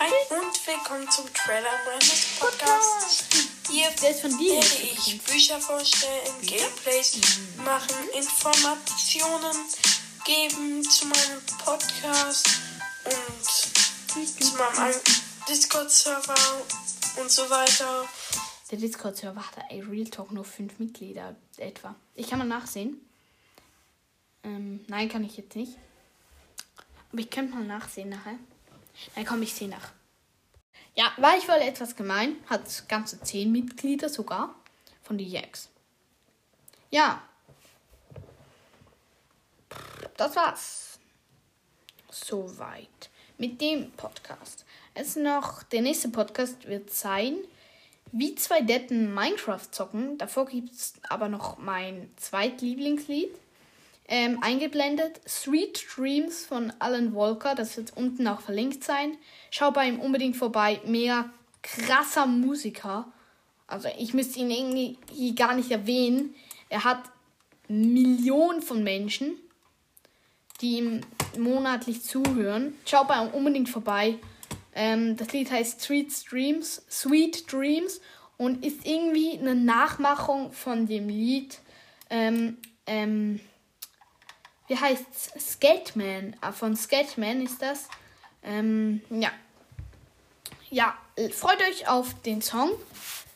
Hi 0.00 0.38
und 0.38 0.66
willkommen 0.66 1.10
zum 1.10 1.32
Trailer 1.34 1.70
meines 1.86 2.38
Podcasts. 2.38 3.29
Hier 3.70 3.86
werde 4.02 4.66
ich 4.82 5.22
Bücher 5.22 5.60
vorstellen, 5.60 6.40
Gameplays 6.42 7.20
machen, 7.64 7.96
Informationen 8.16 9.56
geben 10.24 10.82
zu 10.82 11.06
meinem 11.06 11.40
Podcast 11.64 12.48
und 13.04 13.44
zu 13.44 14.56
meinem 14.56 15.00
Discord-Server 15.48 16.34
und 17.20 17.30
so 17.30 17.48
weiter. 17.48 18.08
Der 18.72 18.78
Discord-Server 18.78 19.46
hat 19.46 19.64
ey, 19.70 19.82
Real 19.82 20.06
Talk 20.06 20.32
nur 20.32 20.44
fünf 20.44 20.78
Mitglieder 20.80 21.36
etwa. 21.56 21.94
Ich 22.16 22.28
kann 22.28 22.40
mal 22.40 22.46
nachsehen. 22.48 23.00
Ähm, 24.42 24.84
nein, 24.88 25.08
kann 25.08 25.24
ich 25.24 25.36
jetzt 25.36 25.54
nicht. 25.54 25.76
Aber 27.12 27.20
ich 27.20 27.30
könnte 27.30 27.54
mal 27.54 27.64
nachsehen 27.64 28.08
nachher. 28.08 28.38
Dann 29.14 29.24
komme 29.24 29.44
ich 29.44 29.54
sehen 29.54 29.70
nach. 29.70 29.92
Ja, 30.94 31.12
war 31.16 31.36
ich 31.36 31.48
wohl 31.48 31.56
etwas 31.56 31.96
gemein. 31.96 32.36
Hat 32.46 32.88
ganze 32.88 33.20
zehn 33.20 33.52
Mitglieder 33.52 34.08
sogar. 34.08 34.54
Von 35.02 35.18
die 35.18 35.28
Jacks. 35.28 35.68
Ja. 36.90 37.22
Das 40.16 40.36
war's. 40.36 40.98
Soweit. 42.10 43.10
Mit 43.38 43.60
dem 43.60 43.90
Podcast. 43.92 44.64
Jetzt 44.96 45.16
noch, 45.16 45.62
der 45.62 45.82
nächste 45.82 46.08
Podcast 46.08 46.66
wird 46.66 46.92
sein, 46.92 47.38
wie 48.12 48.34
zwei 48.34 48.60
Deppen 48.60 49.14
Minecraft 49.14 49.70
zocken. 49.70 50.18
Davor 50.18 50.46
gibt 50.46 50.72
es 50.72 50.94
aber 51.08 51.28
noch 51.28 51.58
mein 51.58 52.10
zweitlieblingslied. 52.16 53.30
Ähm, 54.12 54.42
eingeblendet. 54.42 55.20
Sweet 55.26 55.86
Dreams 55.94 56.44
von 56.44 56.72
Alan 56.80 57.14
Walker. 57.14 57.54
Das 57.54 57.76
wird 57.76 57.96
unten 57.96 58.26
auch 58.26 58.40
verlinkt 58.40 58.82
sein. 58.82 59.16
Schau 59.52 59.70
bei 59.70 59.86
ihm 59.86 60.00
unbedingt 60.00 60.36
vorbei. 60.36 60.80
Mega 60.84 61.30
krasser 61.62 62.26
Musiker. 62.26 63.06
Also 63.68 63.88
ich 63.96 64.12
müsste 64.12 64.40
ihn 64.40 64.50
irgendwie 64.50 65.34
gar 65.36 65.54
nicht 65.54 65.70
erwähnen. 65.70 66.34
Er 66.68 66.82
hat 66.82 67.02
Millionen 67.68 68.62
von 68.62 68.82
Menschen, 68.82 69.36
die 70.60 70.78
ihm 70.78 71.00
monatlich 71.38 72.02
zuhören. 72.02 72.74
Schau 72.84 73.04
bei 73.04 73.14
ihm 73.14 73.30
unbedingt 73.30 73.68
vorbei. 73.68 74.18
Ähm, 74.74 75.16
das 75.16 75.32
Lied 75.32 75.52
heißt 75.52 75.80
Sweet 75.80 76.32
Dreams, 76.32 76.82
Sweet 76.90 77.52
Dreams 77.52 78.00
und 78.36 78.64
ist 78.64 78.84
irgendwie 78.84 79.38
eine 79.38 79.54
Nachmachung 79.54 80.50
von 80.50 80.86
dem 80.86 81.08
Lied. 81.08 81.60
Ähm, 82.08 82.56
ähm, 82.86 83.38
wie 84.70 84.78
heißt's? 84.78 85.32
Skatman. 85.36 86.36
Ah, 86.40 86.52
Von 86.52 86.76
Skatman 86.76 87.42
ist 87.42 87.60
das. 87.60 87.88
Ähm, 88.44 89.02
ja. 89.10 89.32
Ja, 90.70 90.96
äh, 91.16 91.28
freut 91.30 91.60
euch 91.62 91.88
auf 91.88 92.14
den 92.22 92.40
Song 92.40 92.70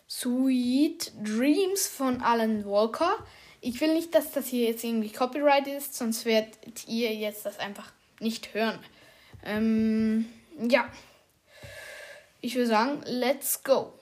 Sweet 0.08 1.12
Dreams 1.20 1.88
von 1.88 2.22
Alan 2.22 2.64
Walker. 2.64 3.18
Ich 3.60 3.80
will 3.80 3.92
nicht, 3.94 4.14
dass 4.14 4.30
das 4.30 4.46
hier 4.46 4.68
jetzt 4.68 4.84
irgendwie 4.84 5.10
Copyright 5.10 5.66
ist, 5.66 5.96
sonst 5.96 6.24
werdet 6.24 6.86
ihr 6.86 7.12
jetzt 7.12 7.44
das 7.44 7.58
einfach 7.58 7.90
nicht 8.20 8.54
hören. 8.54 8.78
Ähm, 9.44 10.26
ja. 10.60 10.88
Ich 12.40 12.54
würde 12.54 12.68
sagen, 12.68 13.02
let's 13.06 13.64
go. 13.64 13.92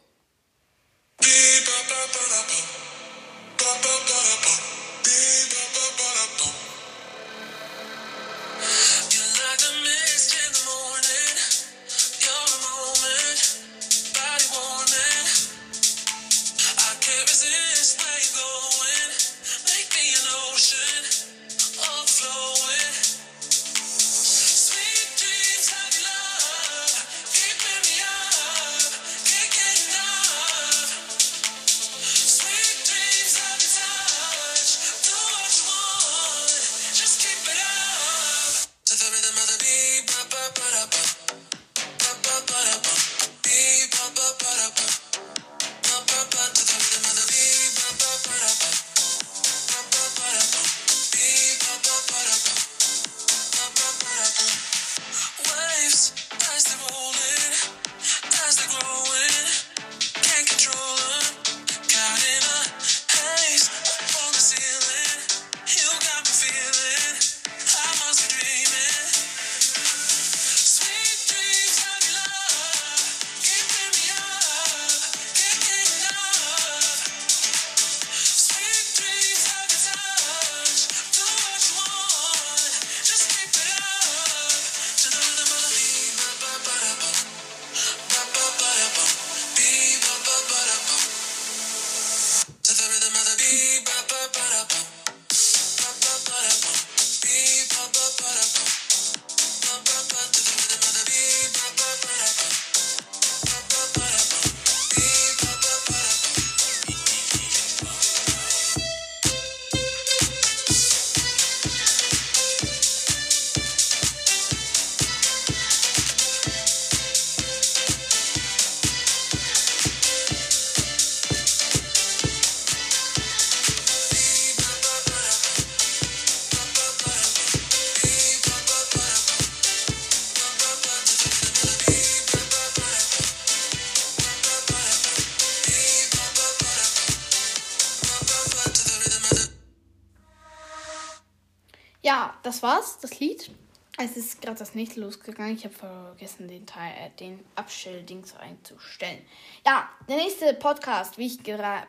Das 142.53 142.63
war's, 142.63 142.99
das 142.99 143.19
Lied. 143.19 143.51
Es 143.97 144.19
ist 144.19 144.43
gerade 144.43 144.59
das 144.59 144.75
nächste 144.75 145.01
losgegangen. 145.01 145.57
Ich 145.57 145.65
habe 145.65 145.75
vergessen, 145.75 146.49
den 146.49 146.67
Teil, 146.67 146.93
äh, 146.99 147.11
den 147.19 147.41
Abstelldings 147.55 148.37
einzustellen. 148.37 149.23
Ja, 149.65 149.89
der 150.07 150.17
nächste 150.17 150.53
Podcast, 150.53 151.17
wie 151.17 151.29
ich 151.29 151.43
gerade 151.43 151.87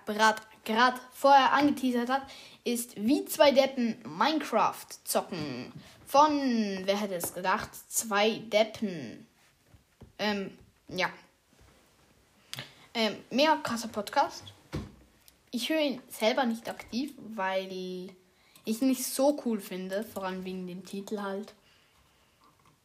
gerade 0.64 1.02
vorher 1.12 1.52
angeteasert 1.52 2.10
habe, 2.10 2.26
ist 2.64 2.96
wie 2.96 3.26
zwei 3.26 3.52
Deppen 3.52 3.98
Minecraft 4.06 4.88
zocken. 5.04 5.74
Von, 6.06 6.82
wer 6.86 6.98
hätte 6.98 7.16
es 7.16 7.34
gedacht, 7.34 7.70
zwei 7.90 8.40
Deppen. 8.40 9.28
Ähm, 10.18 10.58
ja. 10.88 11.10
Ähm, 12.94 13.18
mega 13.32 13.58
krasser 13.58 13.90
Podcast. 13.90 14.44
Ich 15.52 15.68
höre 15.68 15.82
ihn 15.82 16.02
selber 16.08 16.46
nicht 16.46 16.70
aktiv, 16.70 17.14
weil 17.36 18.14
ich 18.66 18.82
nicht 18.82 19.04
so 19.04 19.40
cool 19.46 19.60
finde, 19.60 20.04
vor 20.04 20.24
allem 20.24 20.46
wegen 20.46 20.68
dem 20.68 20.86
Titel 20.86 21.22
halt. 21.22 21.54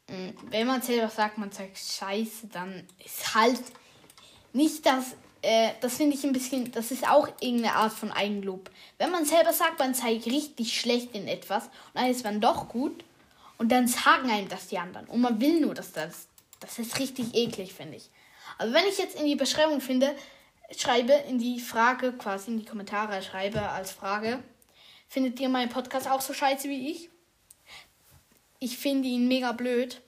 Mm, 0.09 0.31
Wenn 0.51 0.67
man 0.67 0.83
selber 0.83 1.09
sagt, 1.09 1.39
man 1.39 1.53
sagt 1.53 1.79
Scheiße, 1.79 2.49
dann 2.53 2.87
ist 3.05 3.35
halt 3.35 3.63
nicht 4.53 4.85
das. 4.87 5.15
Äh, 5.43 5.71
das 5.81 5.97
finde 5.97 6.17
ich 6.17 6.25
ein 6.25 6.33
bisschen. 6.33 6.73
Das 6.73 6.91
ist 6.91 7.09
auch 7.09 7.29
irgendeine 7.41 7.75
Art 7.77 7.93
von 7.93 8.11
Eigenlob. 8.11 8.71
Wenn 8.99 9.11
man 9.11 9.25
selber 9.25 9.53
sagt, 9.53 9.79
man 9.79 9.95
sei 9.95 10.21
richtig 10.27 10.79
schlecht 10.81 11.15
in 11.15 11.29
etwas 11.29 11.65
und 11.65 11.95
dann 11.95 12.11
ist 12.11 12.25
man 12.25 12.41
doch 12.41 12.69
gut 12.69 13.05
und 13.59 13.71
dann 13.71 13.87
sagen 13.87 14.31
einem 14.31 14.49
das 14.49 14.69
die 14.69 14.79
anderen 14.79 15.07
und 15.07 15.21
man 15.21 15.41
will 15.41 15.61
nur, 15.61 15.75
dass 15.75 15.93
das. 15.93 16.27
Das 16.61 16.81
ist 16.81 16.99
richtig 16.99 17.37
eklig, 17.37 17.73
finde 17.73 17.99
ich. 17.99 18.11
Also 18.57 18.75
wenn 18.75 18.85
ich 18.89 18.99
jetzt 18.99 19.17
in 19.17 19.27
die 19.27 19.37
Beschreibung 19.37 19.81
finde, 19.81 20.13
schreibe 20.77 21.13
in 21.13 21.39
die 21.39 21.61
Frage, 21.61 22.13
quasi 22.13 22.51
in 22.51 22.59
die 22.59 22.65
Kommentare 22.65 23.23
schreibe 23.23 23.69
als 23.69 23.93
Frage, 23.93 24.43
findet 25.09 25.41
ihr 25.41 25.49
meinen 25.49 25.71
Podcast 25.71 26.09
auch 26.09 26.21
so 26.21 26.33
scheiße 26.33 26.69
wie 26.69 26.91
ich? 26.91 27.11
Ich 28.61 28.79
finde 28.79 29.09
ihn 29.09 29.29
mega 29.29 29.53
blöd. 29.53 30.01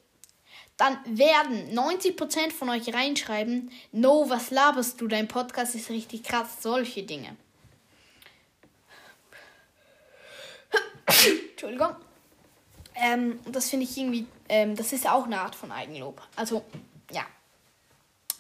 Dann 0.76 0.98
werden 1.04 1.76
90% 1.76 2.52
von 2.52 2.70
euch 2.70 2.94
reinschreiben, 2.94 3.70
no, 3.92 4.30
was 4.30 4.50
laberst 4.50 5.00
du, 5.00 5.08
dein 5.08 5.28
Podcast 5.28 5.74
ist 5.74 5.90
richtig 5.90 6.22
krass, 6.22 6.62
solche 6.62 7.02
Dinge. 7.02 7.36
Entschuldigung. 11.50 11.96
Ähm, 12.94 13.40
das 13.46 13.68
finde 13.68 13.84
ich 13.84 13.96
irgendwie, 13.96 14.26
ähm, 14.48 14.74
das 14.74 14.92
ist 14.92 15.06
auch 15.06 15.24
eine 15.24 15.40
Art 15.40 15.54
von 15.54 15.70
Eigenlob. 15.70 16.22
Also, 16.36 16.64
ja. 17.12 17.26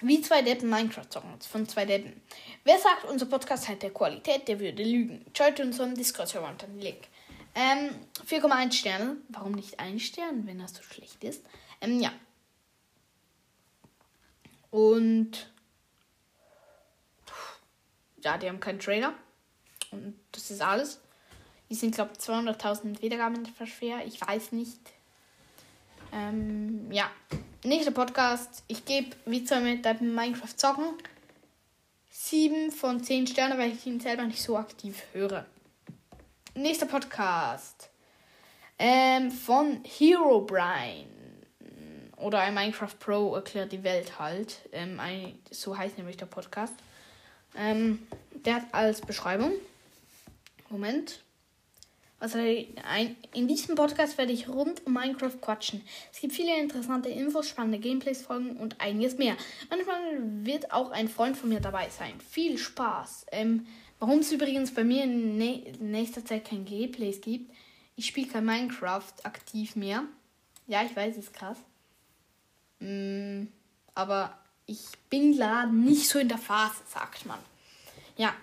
Wie 0.02 0.20
zwei 0.22 0.42
Deppen 0.42 0.70
Minecraft 0.70 1.08
zocken 1.08 1.40
von 1.40 1.68
zwei 1.68 1.84
Deppen. 1.84 2.20
Wer 2.64 2.78
sagt, 2.78 3.04
unser 3.04 3.26
Podcast 3.26 3.68
hat 3.68 3.82
der 3.82 3.90
Qualität, 3.90 4.48
der 4.48 4.58
würde 4.58 4.82
lügen. 4.82 5.24
Schaut 5.36 5.60
unseren 5.60 5.94
Discord-Server 5.94 6.48
unter 6.48 6.66
den 6.66 6.80
Link. 6.80 7.08
Ähm, 7.54 7.90
4,1 8.26 8.72
Sterne. 8.72 9.16
Warum 9.28 9.52
nicht 9.52 9.78
ein 9.78 10.00
Stern, 10.00 10.46
wenn 10.46 10.58
das 10.58 10.74
so 10.74 10.82
schlecht 10.82 11.22
ist? 11.24 11.44
Ähm, 11.80 12.00
ja. 12.00 12.12
Und 14.70 15.50
ja, 18.22 18.38
die 18.38 18.48
haben 18.48 18.60
keinen 18.60 18.78
Trailer. 18.78 19.14
Und 19.90 20.18
das 20.32 20.50
ist 20.50 20.62
alles. 20.62 21.00
Die 21.68 21.74
sind, 21.74 21.94
glaube 21.94 22.12
ich, 22.12 22.18
200.000 22.18 23.02
Wiedergaben 23.02 23.46
schwer. 23.66 24.04
Ich 24.06 24.20
weiß 24.20 24.52
nicht. 24.52 24.78
Ähm, 26.12 26.90
ja. 26.90 27.10
Nächster 27.64 27.92
Podcast. 27.92 28.64
Ich 28.68 28.84
gebe 28.84 29.14
wie 29.26 29.44
zwei 29.44 29.60
mit 29.60 29.84
Minecraft 30.00 30.56
zocken. 30.56 30.84
7 32.10 32.70
von 32.70 33.02
10 33.02 33.26
Sterne, 33.26 33.58
weil 33.58 33.72
ich 33.72 33.86
ihn 33.86 34.00
selber 34.00 34.24
nicht 34.24 34.42
so 34.42 34.56
aktiv 34.56 35.02
höre. 35.12 35.46
Nächster 36.54 36.86
Podcast. 36.86 37.90
Ähm, 38.78 39.30
von 39.30 39.82
Hero 39.84 40.40
Brian. 40.40 41.06
Oder 42.16 42.40
ein 42.40 42.54
Minecraft 42.54 42.98
Pro 42.98 43.34
erklärt 43.34 43.72
die 43.72 43.82
Welt 43.82 44.18
halt. 44.18 44.68
Ähm, 44.72 45.00
ein, 45.00 45.38
so 45.50 45.76
heißt 45.76 45.96
nämlich 45.96 46.16
der 46.16 46.26
Podcast. 46.26 46.74
Ähm, 47.56 48.06
der 48.32 48.56
hat 48.56 48.64
als 48.72 49.00
Beschreibung. 49.00 49.52
Moment. 50.68 51.22
Also 52.20 52.38
in 52.38 53.48
diesem 53.48 53.74
Podcast 53.76 54.18
werde 54.18 54.32
ich 54.32 54.46
rund 54.46 54.86
um 54.86 54.92
Minecraft 54.92 55.40
quatschen. 55.40 55.82
Es 56.12 56.20
gibt 56.20 56.34
viele 56.34 56.60
interessante 56.60 57.08
Infos, 57.08 57.48
spannende 57.48 57.78
Gameplays, 57.78 58.20
Folgen 58.20 58.58
und 58.58 58.78
einiges 58.78 59.16
mehr. 59.16 59.36
Manchmal 59.70 59.98
wird 60.44 60.70
auch 60.70 60.90
ein 60.90 61.08
Freund 61.08 61.36
von 61.36 61.48
mir 61.48 61.60
dabei 61.60 61.88
sein. 61.88 62.12
Viel 62.20 62.58
Spaß. 62.58 63.24
Ähm, 63.32 63.66
warum 63.98 64.18
es 64.18 64.30
übrigens 64.32 64.74
bei 64.74 64.84
mir 64.84 65.04
in 65.04 65.38
nä- 65.40 65.74
nächster 65.80 66.22
Zeit 66.24 66.44
kein 66.44 66.66
Gameplays 66.66 67.22
gibt. 67.22 67.50
Ich 67.96 68.06
spiele 68.06 68.28
kein 68.28 68.44
Minecraft 68.44 69.12
aktiv 69.24 69.74
mehr. 69.74 70.04
Ja, 70.66 70.82
ich 70.84 70.94
weiß, 70.94 71.16
ist 71.16 71.32
krass. 71.32 71.56
Mm, 72.80 73.44
aber 73.94 74.38
ich 74.66 74.80
bin 75.08 75.36
gerade 75.36 75.74
nicht 75.74 76.06
so 76.08 76.18
in 76.18 76.28
der 76.28 76.38
Phase, 76.38 76.76
sagt 76.86 77.24
man. 77.24 77.38
Ja. 78.16 78.34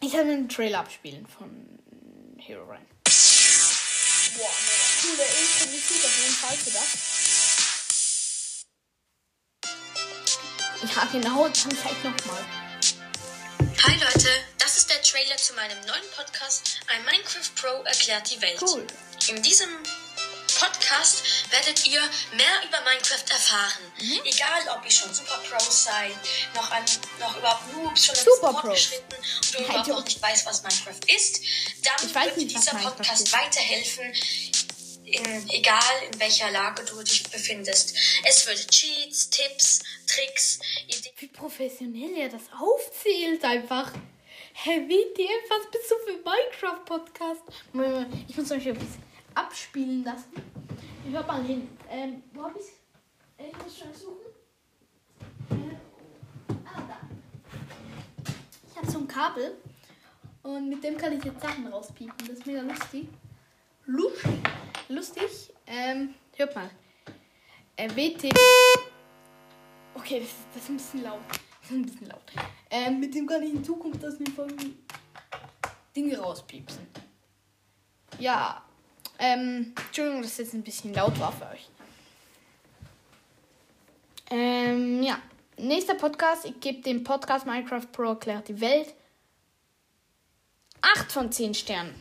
Ich 0.00 0.12
werde 0.14 0.30
einen 0.32 0.48
Trailer 0.48 0.80
abspielen 0.80 1.26
von 1.26 1.50
Hero 2.46 2.62
Ryan. 2.62 2.86
Boah, 4.36 4.54
mega 4.68 4.86
coole 5.02 5.26
Intro-Musik 5.26 6.04
auf 6.04 6.16
jeden 6.22 6.36
Fall 6.36 6.56
für 6.56 6.70
das. 6.70 6.88
Ja, 10.94 11.04
genau, 11.10 11.48
dann 11.48 11.70
gleich 11.70 12.04
nochmal. 12.04 12.44
Hi 13.82 13.94
Leute, 13.98 14.28
das 14.58 14.76
ist 14.76 14.88
der 14.90 15.02
Trailer 15.02 15.36
zu 15.36 15.54
meinem 15.54 15.80
neuen 15.86 16.08
Podcast 16.14 16.78
Ein 16.86 17.04
Minecraft 17.04 17.50
Pro 17.56 17.82
erklärt 17.82 18.30
die 18.30 18.40
Welt. 18.40 18.62
Cool. 18.62 18.86
In 19.28 19.42
diesem 19.42 19.68
Podcast 20.58 21.22
werdet 21.50 21.86
ihr 21.86 22.00
mehr 22.36 22.62
über 22.66 22.80
Minecraft 22.82 23.30
erfahren. 23.30 23.92
Mhm. 24.00 24.20
Egal, 24.24 24.76
ob 24.76 24.84
ihr 24.84 24.90
schon 24.90 25.12
Super 25.12 25.38
Pros 25.48 25.84
seid, 25.84 26.14
noch, 26.54 26.70
an, 26.70 26.84
noch 27.20 27.36
überhaupt 27.36 27.72
Noobs, 27.74 28.06
schon 28.06 28.14
ein 28.16 28.24
Super 28.24 28.52
fortgeschritten 28.52 29.16
und 29.16 29.52
Ja, 29.52 29.60
überhaupt 29.60 29.88
noch 29.88 30.04
nicht 30.04 30.22
weiß, 30.22 30.46
was 30.46 30.62
Minecraft 30.62 31.14
ist, 31.14 31.40
dann 31.84 32.14
wird 32.14 32.36
nicht, 32.36 32.56
dieser 32.56 32.76
Podcast 32.76 33.22
ist. 33.22 33.32
weiterhelfen, 33.32 34.12
in, 35.04 35.50
egal 35.50 36.02
in 36.10 36.18
welcher 36.20 36.50
Lage 36.50 36.84
du 36.84 37.02
dich 37.02 37.22
befindest. 37.30 37.94
Es 38.24 38.46
wird 38.46 38.68
Cheats, 38.70 39.30
Tipps, 39.30 39.80
Tricks, 40.06 40.58
Ideen. 40.88 41.12
Wie 41.18 41.28
professionell 41.28 42.16
er 42.16 42.28
das 42.28 42.42
aufzählt 42.60 43.44
einfach. 43.44 43.92
Hä, 44.54 44.80
WTF, 44.88 45.50
was 45.50 45.70
bist 45.70 45.90
du 45.90 45.94
für 46.04 46.18
Minecraft-Podcast? 46.24 47.42
Ich 48.28 48.36
muss 48.36 48.50
euch 48.50 48.66
ein 48.66 48.74
bisschen 48.74 49.05
abspielen 49.36 50.04
lassen. 50.04 50.32
Hört 51.10 51.26
mal 51.26 51.42
hin. 51.42 51.68
Ähm, 51.90 52.22
wo 52.32 52.44
hab 52.44 52.56
ich's? 52.56 52.72
Äh, 53.38 53.48
Ich 53.50 53.62
muss 53.62 53.78
schon 53.78 53.94
suchen. 53.94 54.26
Äh, 55.50 55.76
ah, 56.64 56.82
da. 56.88 56.96
Ich 58.70 58.76
habe 58.76 58.90
so 58.90 58.98
ein 58.98 59.06
Kabel. 59.06 59.56
Und 60.42 60.68
mit 60.68 60.82
dem 60.82 60.96
kann 60.96 61.12
ich 61.12 61.24
jetzt 61.24 61.40
Sachen 61.40 61.66
rauspiepen. 61.66 62.16
Das 62.26 62.38
ist 62.38 62.46
mega 62.46 62.62
lustig. 62.62 63.08
Lustig. 63.86 64.40
Lustig. 64.88 65.52
Ähm, 65.66 66.14
hört 66.36 66.54
mal. 66.54 66.70
Äh, 67.76 67.90
WT. 67.90 68.32
Okay, 69.94 70.20
das 70.20 70.28
ist, 70.28 70.36
das 70.54 70.62
ist 70.62 70.68
ein 70.70 70.76
bisschen 70.76 71.02
laut. 71.02 71.20
Das 71.28 71.70
ist 71.70 71.76
ein 71.76 71.82
bisschen 71.82 72.06
laut. 72.06 72.22
Ähm, 72.70 73.00
mit 73.00 73.14
dem 73.14 73.26
kann 73.26 73.42
ich 73.42 73.52
in 73.52 73.64
Zukunft 73.64 74.04
aus 74.04 74.18
den 74.18 74.26
Folgen 74.28 74.84
Dinge 75.94 76.18
rauspiepsen. 76.18 76.86
Ja. 78.18 78.65
Ähm, 79.18 79.72
Entschuldigung, 79.86 80.22
dass 80.22 80.32
das 80.32 80.38
jetzt 80.38 80.54
ein 80.54 80.62
bisschen 80.62 80.94
laut 80.94 81.18
war 81.18 81.32
für 81.32 81.46
euch. 81.46 81.68
Ähm, 84.30 85.02
ja. 85.02 85.18
Nächster 85.58 85.94
Podcast. 85.94 86.44
Ich 86.44 86.60
gebe 86.60 86.82
dem 86.82 87.02
Podcast 87.02 87.46
Minecraft 87.46 87.86
Pro 87.92 88.04
erklärt 88.10 88.48
die 88.48 88.60
Welt 88.60 88.92
8 90.82 91.10
von 91.10 91.32
10 91.32 91.54
Sternen. 91.54 91.94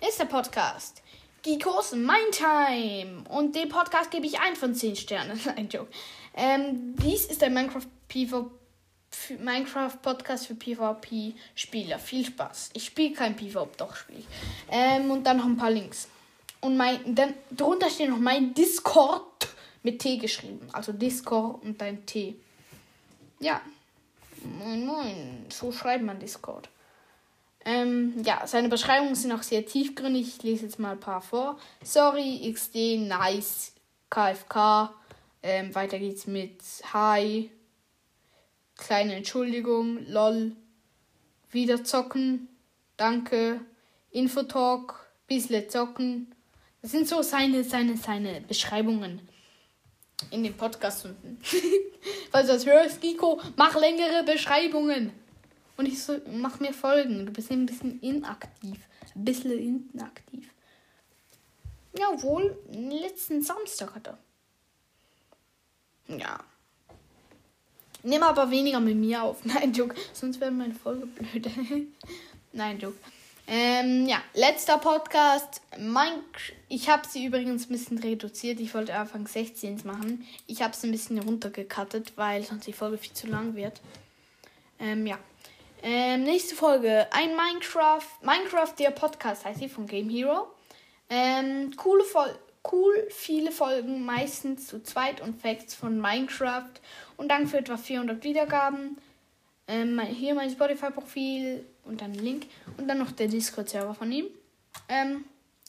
Nächster 0.00 0.26
Podcast. 0.26 1.02
Geekos 1.42 1.92
Mind 1.92 2.32
Time. 2.32 3.24
Und 3.28 3.54
dem 3.54 3.68
Podcast 3.68 4.10
gebe 4.10 4.26
ich 4.26 4.40
1 4.40 4.58
von 4.58 4.74
10 4.74 4.96
Sternen. 4.96 5.40
ein 5.56 5.68
Joke. 5.68 5.90
Ähm, 6.34 6.96
dies 6.96 7.26
ist 7.26 7.42
ein 7.42 7.54
Minecraft 7.54 7.86
PvP. 8.08 8.50
Minecraft 9.38 9.96
Podcast 10.02 10.48
für 10.48 10.56
PvP 10.56 11.34
Spieler. 11.54 12.00
Viel 12.00 12.26
Spaß. 12.26 12.70
Ich 12.72 12.86
spiele 12.86 13.14
kein 13.14 13.36
PvP, 13.36 13.76
doch 13.76 13.94
spiele 13.94 14.18
ich. 14.18 14.26
Ähm, 14.68 15.10
und 15.12 15.24
dann 15.24 15.36
noch 15.36 15.44
ein 15.44 15.56
paar 15.56 15.70
Links. 15.70 16.08
Und 16.64 16.78
mein, 16.78 17.14
dann 17.14 17.34
drunter 17.54 17.90
steht 17.90 18.08
noch 18.08 18.18
mein 18.18 18.54
Discord 18.54 19.48
mit 19.82 19.98
T 19.98 20.16
geschrieben. 20.16 20.66
Also 20.72 20.92
Discord 20.92 21.62
und 21.62 21.78
dein 21.78 22.06
T. 22.06 22.36
Ja. 23.38 23.60
Moin, 24.58 24.86
moin. 24.86 25.44
So 25.50 25.72
schreibt 25.72 26.02
man 26.02 26.18
Discord. 26.18 26.70
Ähm, 27.66 28.14
ja, 28.24 28.46
seine 28.46 28.70
Beschreibungen 28.70 29.14
sind 29.14 29.32
auch 29.32 29.42
sehr 29.42 29.66
tiefgründig. 29.66 30.26
Ich 30.38 30.42
lese 30.42 30.64
jetzt 30.64 30.78
mal 30.78 30.92
ein 30.92 31.00
paar 31.00 31.20
vor. 31.20 31.58
Sorry, 31.82 32.50
XD, 32.50 33.08
nice, 33.08 33.74
KFK. 34.08 34.94
Ähm, 35.42 35.74
weiter 35.74 35.98
geht's 35.98 36.26
mit 36.26 36.62
Hi. 36.94 37.50
Kleine 38.78 39.16
Entschuldigung, 39.16 39.98
lol. 40.08 40.52
Wieder 41.50 41.84
zocken. 41.84 42.48
Danke. 42.96 43.60
Infotalk. 44.12 45.10
Bissle 45.26 45.68
zocken. 45.68 46.33
Das 46.84 46.90
sind 46.90 47.08
so 47.08 47.22
seine, 47.22 47.64
seine, 47.64 47.96
seine 47.96 48.42
Beschreibungen 48.42 49.26
in 50.30 50.42
den 50.42 50.54
Podcast 50.54 51.06
unten. 51.06 51.38
Falls 52.30 52.46
du 52.46 52.52
das 52.52 52.66
hörst, 52.66 53.00
Giko, 53.00 53.40
mach 53.56 53.74
längere 53.74 54.22
Beschreibungen. 54.22 55.10
Und 55.78 55.86
ich 55.86 56.02
so, 56.02 56.20
mach 56.30 56.60
mir 56.60 56.74
Folgen. 56.74 57.24
Du 57.24 57.32
bist 57.32 57.50
ein 57.50 57.64
bisschen 57.64 57.98
inaktiv. 58.00 58.86
Ein 59.14 59.24
bisschen 59.24 59.58
inaktiv. 59.94 60.50
Jawohl, 61.98 62.54
letzten 62.70 63.40
Samstag 63.40 63.94
hat 63.94 64.08
er. 64.08 64.18
Ja. 66.18 66.38
Nimm 68.02 68.22
aber 68.22 68.50
weniger 68.50 68.80
mit 68.80 68.98
mir 68.98 69.22
auf. 69.22 69.42
Nein, 69.46 69.72
Joke. 69.72 69.94
Sonst 70.12 70.38
wäre 70.38 70.50
meine 70.50 70.74
Folge 70.74 71.06
blöd. 71.06 71.48
Nein, 72.52 72.78
Joke. 72.78 72.98
Ähm, 73.46 74.06
ja, 74.06 74.22
letzter 74.32 74.78
Podcast. 74.78 75.60
Mein, 75.78 76.12
ich 76.68 76.88
habe 76.88 77.06
sie 77.06 77.26
übrigens 77.26 77.66
ein 77.66 77.72
bisschen 77.72 77.98
reduziert. 77.98 78.58
Ich 78.58 78.74
wollte 78.74 78.94
Anfang 78.94 79.26
16 79.26 79.82
machen. 79.84 80.26
Ich 80.46 80.62
habe 80.62 80.72
es 80.72 80.82
ein 80.82 80.90
bisschen 80.90 81.18
runtergekattet, 81.18 82.14
weil 82.16 82.42
sonst 82.42 82.66
die 82.66 82.72
Folge 82.72 82.96
viel 82.96 83.12
zu 83.12 83.26
lang 83.26 83.54
wird. 83.54 83.80
Ähm, 84.80 85.06
ja. 85.06 85.18
Ähm, 85.82 86.22
nächste 86.22 86.54
Folge. 86.54 87.06
Ein 87.12 87.36
Minecraft. 87.36 88.06
Minecraft, 88.22 88.72
der 88.78 88.90
Podcast 88.90 89.44
heißt 89.44 89.60
sie 89.60 89.68
von 89.68 89.86
Game 89.86 90.08
Hero. 90.08 90.48
Ähm, 91.10 91.76
coole 91.76 92.04
Folge. 92.04 92.38
Cool, 92.72 93.06
viele 93.10 93.52
Folgen, 93.52 94.06
meistens 94.06 94.68
zu 94.68 94.82
zweit 94.82 95.20
und 95.20 95.42
Facts 95.42 95.74
von 95.74 96.00
Minecraft. 96.00 96.70
Und 97.18 97.28
danke 97.28 97.48
für 97.48 97.58
etwa 97.58 97.76
400 97.76 98.24
Wiedergaben. 98.24 98.96
Ähm, 99.68 100.00
hier 100.00 100.34
mein 100.34 100.48
Spotify-Profil 100.48 101.66
und 101.84 102.00
dann 102.00 102.14
Link. 102.14 102.46
Und 102.76 102.88
dann 102.88 102.98
noch 102.98 103.12
der 103.12 103.28
Discord-Server 103.28 103.94
von 103.94 104.10
ihm. 104.10 104.26
Ähm, 104.88 105.24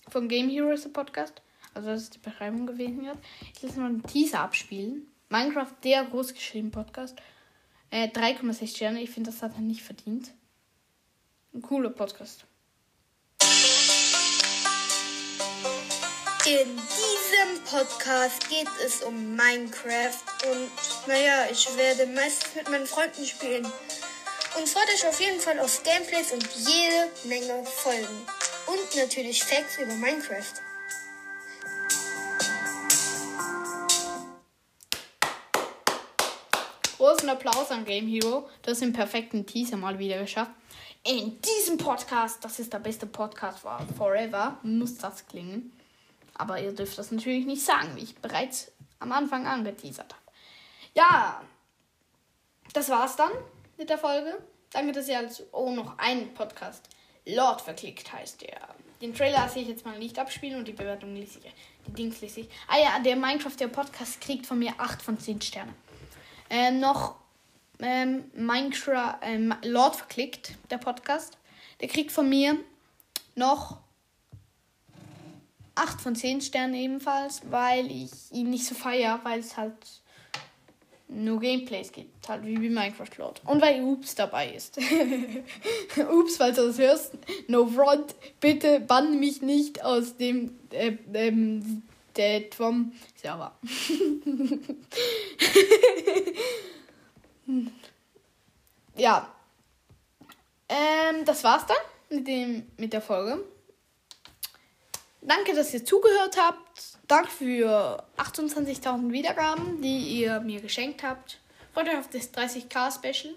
von 0.09 0.27
Game 0.27 0.49
Heroes, 0.49 0.83
der 0.83 0.89
Podcast. 0.89 1.41
Also 1.73 1.89
das 1.89 2.03
ist 2.03 2.15
die 2.15 2.19
Beschreibung 2.19 2.65
gewesen 2.65 3.03
jetzt. 3.03 3.19
Ich 3.53 3.61
lasse 3.61 3.79
mal 3.79 3.87
einen 3.87 4.03
Teaser 4.03 4.39
abspielen. 4.39 5.07
Minecraft, 5.29 5.73
der 5.83 6.05
großgeschrieben 6.05 6.71
Podcast. 6.71 7.17
Äh, 7.89 8.07
3,6 8.07 8.75
Sterne. 8.75 9.01
Ich 9.01 9.09
finde, 9.09 9.31
das 9.31 9.41
hat 9.41 9.55
er 9.55 9.61
nicht 9.61 9.81
verdient. 9.81 10.31
Ein 11.53 11.61
cooler 11.61 11.89
Podcast. 11.89 12.45
In 16.47 16.67
diesem 16.67 17.63
Podcast 17.65 18.47
geht 18.49 18.67
es 18.85 19.01
um 19.01 19.35
Minecraft 19.35 20.21
und 20.51 20.69
naja, 21.07 21.47
ich 21.51 21.67
werde 21.75 22.05
meistens 22.13 22.53
mit 22.55 22.69
meinen 22.69 22.85
Freunden 22.85 23.25
spielen. 23.25 23.65
Und 24.57 24.69
freut 24.69 24.87
euch 24.87 25.05
auf 25.05 25.19
jeden 25.19 25.41
Fall 25.41 25.59
auf 25.59 25.83
Gameplays 25.83 26.31
und 26.31 26.47
jede 26.55 27.11
Menge 27.25 27.65
Folgen. 27.65 28.25
Und 28.67 28.95
natürlich 28.95 29.43
Facts 29.43 29.77
über 29.77 29.93
Minecraft. 29.95 30.53
Großen 36.97 37.29
Applaus 37.29 37.69
an 37.71 37.83
Game 37.83 38.07
Hero. 38.07 38.49
Du 38.61 38.71
hast 38.71 38.81
den 38.81 38.93
perfekten 38.93 39.45
Teaser 39.45 39.75
mal 39.75 39.99
wieder 39.99 40.19
geschafft. 40.19 40.51
In 41.03 41.37
diesem 41.41 41.77
Podcast, 41.77 42.43
das 42.45 42.57
ist 42.59 42.71
der 42.71 42.79
beste 42.79 43.07
Podcast 43.07 43.59
for 43.59 43.85
forever, 43.97 44.57
muss 44.63 44.97
das 44.97 45.27
klingen. 45.27 45.77
Aber 46.33 46.61
ihr 46.61 46.71
dürft 46.71 46.97
das 46.97 47.11
natürlich 47.11 47.45
nicht 47.45 47.63
sagen, 47.63 47.97
wie 47.97 48.03
ich 48.03 48.15
bereits 48.15 48.71
am 48.99 49.11
Anfang 49.11 49.47
angeteasert 49.47 50.13
habe. 50.13 50.23
Ja, 50.93 51.43
das 52.71 52.87
war's 52.87 53.17
dann 53.17 53.31
mit 53.77 53.89
der 53.89 53.97
Folge. 53.97 54.37
Danke, 54.71 54.91
dass 54.91 55.07
ihr 55.07 55.17
als 55.17 55.43
oh 55.51 55.71
noch 55.71 55.97
einen 55.97 56.33
Podcast 56.33 56.89
Lord 57.25 57.61
verklickt 57.61 58.11
heißt 58.11 58.41
der. 58.41 58.59
Den 59.01 59.13
Trailer 59.13 59.39
lasse 59.39 59.59
ich 59.59 59.67
jetzt 59.67 59.85
mal 59.85 59.97
nicht 59.97 60.17
abspielen 60.17 60.59
und 60.59 60.67
die 60.67 60.73
Bewertung 60.73 61.15
lese 61.15 61.39
ich. 61.39 61.53
Die 61.87 61.91
Dings 61.91 62.21
lese 62.21 62.41
ich. 62.41 62.49
Ah 62.67 62.77
ja, 62.77 62.99
der 62.99 63.15
Minecraft 63.15 63.55
der 63.59 63.67
Podcast 63.67 64.21
kriegt 64.21 64.45
von 64.45 64.59
mir 64.59 64.73
8 64.77 65.01
von 65.01 65.19
10 65.19 65.41
Sterne. 65.41 65.73
Ähm, 66.49 66.79
noch 66.79 67.15
ähm, 67.79 68.31
Minecraft 68.33 69.17
ähm, 69.21 69.53
Lord 69.63 69.95
verklickt, 69.95 70.53
der 70.69 70.77
Podcast. 70.77 71.37
Der 71.81 71.87
kriegt 71.87 72.11
von 72.11 72.29
mir 72.29 72.57
noch 73.35 73.79
8 75.75 75.99
von 75.99 76.15
10 76.15 76.41
Sternen 76.41 76.75
ebenfalls, 76.75 77.41
weil 77.49 77.91
ich 77.91 78.11
ihn 78.31 78.49
nicht 78.49 78.65
so 78.65 78.75
feier, 78.75 79.19
weil 79.23 79.39
es 79.39 79.57
halt 79.57 79.75
nur 81.07 81.39
Gameplays 81.39 81.91
gibt, 81.91 82.27
halt 82.27 82.45
wie 82.45 82.55
bei 82.55 82.61
Minecraft 82.69 83.17
Lord. 83.17 83.41
Und 83.45 83.61
weil 83.61 83.81
Oops 83.81 84.15
dabei 84.15 84.49
ist. 84.49 84.77
Oops, 85.97 86.37
falls 86.37 86.55
du 86.55 86.67
das 86.67 86.79
hörst, 86.79 87.13
no 87.47 87.67
front, 87.67 88.15
bitte 88.39 88.79
bann 88.79 89.19
mich 89.19 89.41
nicht 89.41 89.83
aus 89.83 90.17
dem 90.17 90.57
äh, 90.71 90.97
ähm, 91.13 91.83
der 92.15 92.43
vom 92.55 92.93
Server. 93.15 93.57
ja. 98.95 99.31
Ähm, 100.67 101.25
das 101.25 101.43
war's 101.43 101.65
dann 101.67 101.77
mit, 102.09 102.27
dem, 102.27 102.71
mit 102.77 102.93
der 102.93 103.01
Folge. 103.01 103.43
Danke, 105.21 105.53
dass 105.53 105.73
ihr 105.73 105.83
zugehört 105.83 106.37
habt. 106.39 106.94
Danke 107.07 107.29
für 107.29 108.03
28.000 108.17 109.11
Wiedergaben, 109.11 109.79
die 109.79 110.21
ihr 110.21 110.39
mir 110.39 110.59
geschenkt 110.59 111.03
habt. 111.03 111.39
Freut 111.71 111.87
euch 111.87 111.97
auf 111.99 112.09
das 112.09 112.33
30k 112.33 112.91
Special. 112.91 113.35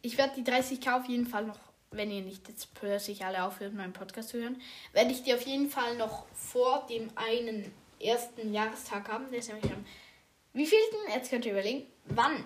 Ich 0.00 0.18
werde 0.18 0.34
die 0.36 0.42
30k 0.42 0.98
auf 0.98 1.06
jeden 1.06 1.26
Fall 1.26 1.44
noch, 1.44 1.60
wenn 1.92 2.10
ihr 2.10 2.22
nicht 2.22 2.48
jetzt 2.48 2.74
plötzlich 2.74 3.24
alle 3.24 3.44
aufhört, 3.44 3.74
meinen 3.74 3.92
Podcast 3.92 4.30
zu 4.30 4.38
hören, 4.38 4.60
werde 4.92 5.12
ich 5.12 5.22
die 5.22 5.32
auf 5.32 5.42
jeden 5.42 5.70
Fall 5.70 5.96
noch 5.96 6.26
vor 6.34 6.84
dem 6.90 7.08
einen 7.14 7.72
ersten 8.00 8.52
Jahrestag 8.52 9.08
haben. 9.08 9.30
Der 9.30 9.38
ist 9.38 9.48
nämlich 9.48 9.72
am 9.72 9.84
wievielten? 10.52 10.98
Jetzt 11.14 11.30
könnt 11.30 11.44
ihr 11.44 11.52
überlegen, 11.52 11.86
wann? 12.06 12.44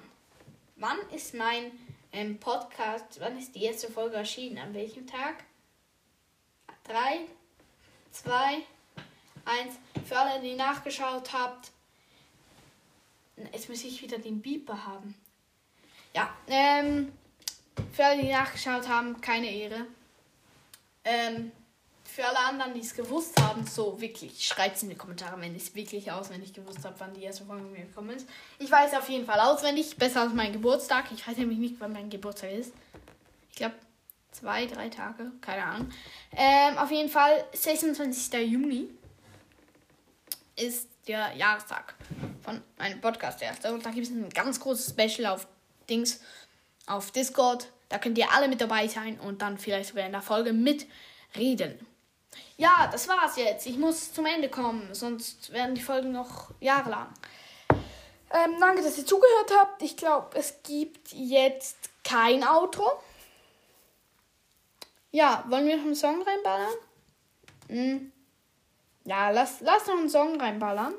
Wann 0.77 0.99
ist 1.15 1.33
mein 1.33 1.71
ähm, 2.13 2.39
Podcast, 2.39 3.21
wann 3.21 3.39
ist 3.39 3.55
die 3.55 3.65
erste 3.65 3.91
Folge 3.91 4.17
erschienen? 4.17 4.59
An 4.59 4.75
welchem 4.75 5.07
Tag? 5.07 5.45
Drei, 6.85 7.21
zwei, 8.11 8.59
eins. 9.47 9.75
Für 10.07 10.19
alle, 10.19 10.41
die 10.41 10.55
nachgeschaut 10.55 11.33
habt, 11.33 11.71
jetzt 13.53 13.69
muss 13.69 13.85
ich 13.85 14.03
wieder 14.03 14.19
den 14.19 14.41
Beeper 14.41 14.87
haben. 14.87 15.15
Ja, 16.15 16.35
ähm, 16.49 17.13
für 17.93 18.05
alle, 18.05 18.23
die 18.23 18.31
nachgeschaut 18.31 18.89
haben, 18.89 19.21
keine 19.21 19.51
Ehre. 19.51 19.87
Ähm, 21.05 21.53
für 22.05 22.25
alle 22.25 22.39
anderen, 22.39 22.73
die 22.73 22.81
es 22.81 22.95
gewusst 22.95 23.39
haben, 23.43 23.67
so 23.67 24.01
wirklich, 24.01 24.47
schreibt 24.47 24.77
es 24.77 24.83
in 24.83 24.89
die 24.89 24.95
Kommentare, 24.95 25.39
wenn 25.41 25.55
ich 25.55 25.65
es 25.65 25.75
wirklich 25.75 26.11
auswendig 26.11 26.55
gewusst 26.55 26.83
habe, 26.85 26.95
wann 26.99 27.13
die 27.13 27.23
erste 27.23 27.45
Folge 27.45 27.65
mir 27.65 27.85
gekommen 27.85 28.11
ist. 28.11 28.27
Ich 28.59 28.71
weiß 28.71 28.95
auf 28.95 29.09
jeden 29.11 29.27
Fall 29.27 29.39
auswendig, 29.41 29.97
besser 29.97 30.23
als 30.23 30.33
mein 30.33 30.53
Geburtstag. 30.53 31.07
Ich 31.13 31.27
weiß 31.27 31.37
nämlich 31.37 31.59
nicht, 31.59 31.75
wann 31.79 31.93
mein 31.93 32.09
Geburtstag 32.09 32.53
ist. 32.53 32.73
Ich 33.51 33.57
glaube, 33.57 33.75
zwei, 34.33 34.67
drei 34.67 34.89
Tage, 34.89 35.31
keine 35.43 35.65
Ahnung. 35.65 35.91
Ähm, 36.33 36.79
auf 36.79 36.91
jeden 36.91 37.11
Fall, 37.11 37.45
26. 37.53 38.33
Juni 38.51 38.89
ist 40.57 40.89
der 41.07 41.35
Jahrestag 41.37 41.95
von 42.43 42.63
meinem 42.79 43.01
Podcast 43.01 43.41
erster. 43.43 43.73
Und 43.73 43.85
da 43.85 43.91
gibt 43.91 44.07
es 44.07 44.13
ein 44.13 44.29
ganz 44.31 44.59
großes 44.61 44.91
Special 44.91 45.33
auf 45.33 45.47
Dings, 45.89 46.21
auf 46.87 47.11
Discord. 47.11 47.69
Da 47.89 47.99
könnt 47.99 48.19
ihr 48.19 48.33
alle 48.33 48.49
mit 48.49 48.61
dabei 48.61 48.89
sein 48.89 49.21
und 49.21 49.43
dann 49.43 49.59
vielleicht 49.59 49.91
sogar 49.91 50.07
in 50.07 50.13
der 50.13 50.23
Folge 50.23 50.53
mitreden. 50.53 51.87
Ja, 52.57 52.89
das 52.91 53.07
war's 53.09 53.37
jetzt. 53.37 53.67
Ich 53.67 53.77
muss 53.77 54.13
zum 54.13 54.27
Ende 54.27 54.49
kommen, 54.49 54.95
sonst 54.95 55.53
werden 55.53 55.75
die 55.75 55.83
Folgen 55.83 56.13
noch 56.13 56.51
jahrelang. 56.61 57.09
Ähm, 58.31 58.57
danke, 58.59 58.83
dass 58.83 58.99
ihr 58.99 59.07
zugehört 59.07 59.53
habt. 59.59 59.83
Ich 59.83 59.97
glaube, 59.97 60.37
es 60.37 60.63
gibt 60.63 61.13
jetzt 61.13 61.77
kein 62.03 62.43
Outro. 62.43 62.91
Ja, 65.13 65.45
wollen 65.49 65.67
wir 65.67 65.77
noch 65.77 65.85
einen 65.85 65.95
Song 65.95 66.23
reinballern? 66.23 66.75
Hm. 67.69 68.13
Ja, 69.07 69.31
lass, 69.31 69.61
lass 69.61 69.87
noch 69.87 69.99
einen 69.99 70.09
Song 70.09 70.41
reinballern. 70.41 70.93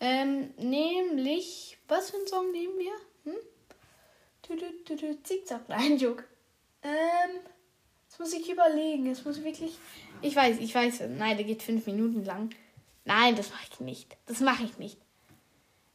Ähm, 0.00 0.52
nämlich, 0.58 1.78
was 1.88 2.10
für 2.10 2.18
einen 2.18 2.26
Song 2.26 2.52
nehmen 2.52 2.78
wir? 2.78 2.92
Hm? 3.24 3.38
Du, 4.46 4.56
du, 4.56 4.66
du, 4.84 4.96
du, 4.96 5.22
Zickzack, 5.22 5.62
nein, 5.68 5.96
Joke. 5.96 6.24
Ähm, 6.82 7.40
jetzt 8.04 8.20
muss 8.20 8.32
ich 8.34 8.50
überlegen. 8.50 9.06
Es 9.10 9.24
muss 9.24 9.42
wirklich. 9.42 9.78
Ich 10.20 10.36
weiß, 10.36 10.58
ich 10.58 10.74
weiß. 10.74 11.04
Nein, 11.16 11.38
der 11.38 11.46
geht 11.46 11.62
fünf 11.62 11.86
Minuten 11.86 12.24
lang. 12.24 12.50
Nein, 13.06 13.34
das 13.34 13.50
mache 13.50 13.66
ich 13.72 13.80
nicht. 13.80 14.16
Das 14.26 14.40
mache 14.40 14.64
ich 14.64 14.78
nicht. 14.78 14.98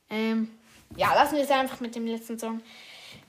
Ähm, 0.10 0.50
ja, 0.96 1.14
lassen 1.14 1.36
wir 1.36 1.44
es 1.44 1.52
einfach 1.52 1.82
mit 1.82 1.94
dem 1.96 2.08
letzten 2.08 2.40
Song. 2.40 2.62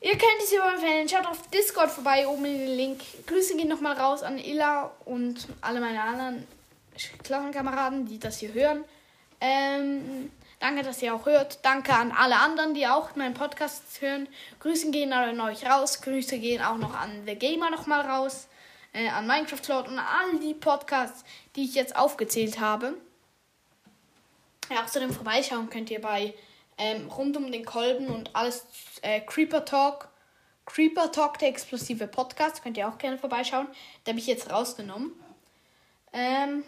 Ihr 0.00 0.12
könnt 0.12 0.42
es 0.42 0.52
überempfehlen. 0.52 1.08
Schaut 1.08 1.26
auf 1.26 1.46
Discord 1.50 1.90
vorbei, 1.90 2.26
oben 2.26 2.46
in 2.46 2.58
den 2.58 2.76
Link. 2.76 3.00
Grüße 3.26 3.56
gehen 3.56 3.68
nochmal 3.68 3.98
raus 3.98 4.22
an 4.22 4.38
Illa 4.38 4.92
und 5.04 5.46
alle 5.60 5.80
meine 5.80 6.00
anderen 6.00 6.46
Klassenkameraden, 7.22 8.06
die 8.06 8.18
das 8.18 8.38
hier 8.38 8.52
hören. 8.52 8.84
Ähm, 9.40 10.30
danke, 10.60 10.82
dass 10.82 11.02
ihr 11.02 11.14
auch 11.14 11.26
hört. 11.26 11.64
Danke 11.64 11.94
an 11.94 12.12
alle 12.12 12.36
anderen, 12.36 12.74
die 12.74 12.86
auch 12.86 13.14
meinen 13.16 13.34
Podcast 13.34 14.00
hören. 14.00 14.28
Grüße 14.60 14.90
gehen 14.90 15.12
an 15.12 15.40
euch 15.40 15.64
raus. 15.66 16.00
Grüße 16.00 16.38
gehen 16.38 16.62
auch 16.62 16.76
noch 16.76 16.94
an 16.94 17.22
The 17.26 17.34
Gamer 17.34 17.70
nochmal 17.70 18.02
raus. 18.02 18.48
Äh, 18.92 19.08
an 19.08 19.26
Minecraft 19.26 19.68
Lord 19.68 19.88
und 19.88 19.98
an 19.98 20.06
all 20.06 20.40
die 20.40 20.54
Podcasts, 20.54 21.24
die 21.54 21.64
ich 21.64 21.74
jetzt 21.74 21.94
aufgezählt 21.94 22.58
habe. 22.58 22.94
Ja, 24.70 24.84
außerdem 24.84 25.12
vorbeischauen 25.12 25.70
könnt 25.70 25.90
ihr 25.90 26.00
bei 26.00 26.34
ähm, 26.76 27.08
Rund 27.08 27.36
um 27.36 27.50
den 27.50 27.64
Kolben 27.64 28.08
und 28.08 28.34
alles 28.34 28.66
äh, 29.02 29.20
Creeper 29.20 29.64
Talk. 29.64 30.08
Creeper 30.66 31.10
Talk, 31.10 31.38
der 31.38 31.48
explosive 31.48 32.06
Podcast, 32.06 32.62
könnt 32.62 32.76
ihr 32.76 32.88
auch 32.88 32.98
gerne 32.98 33.18
vorbeischauen. 33.18 33.68
Da 34.04 34.10
habe 34.10 34.18
ich 34.18 34.26
jetzt 34.26 34.50
rausgenommen. 34.50 35.12
Ähm, 36.12 36.62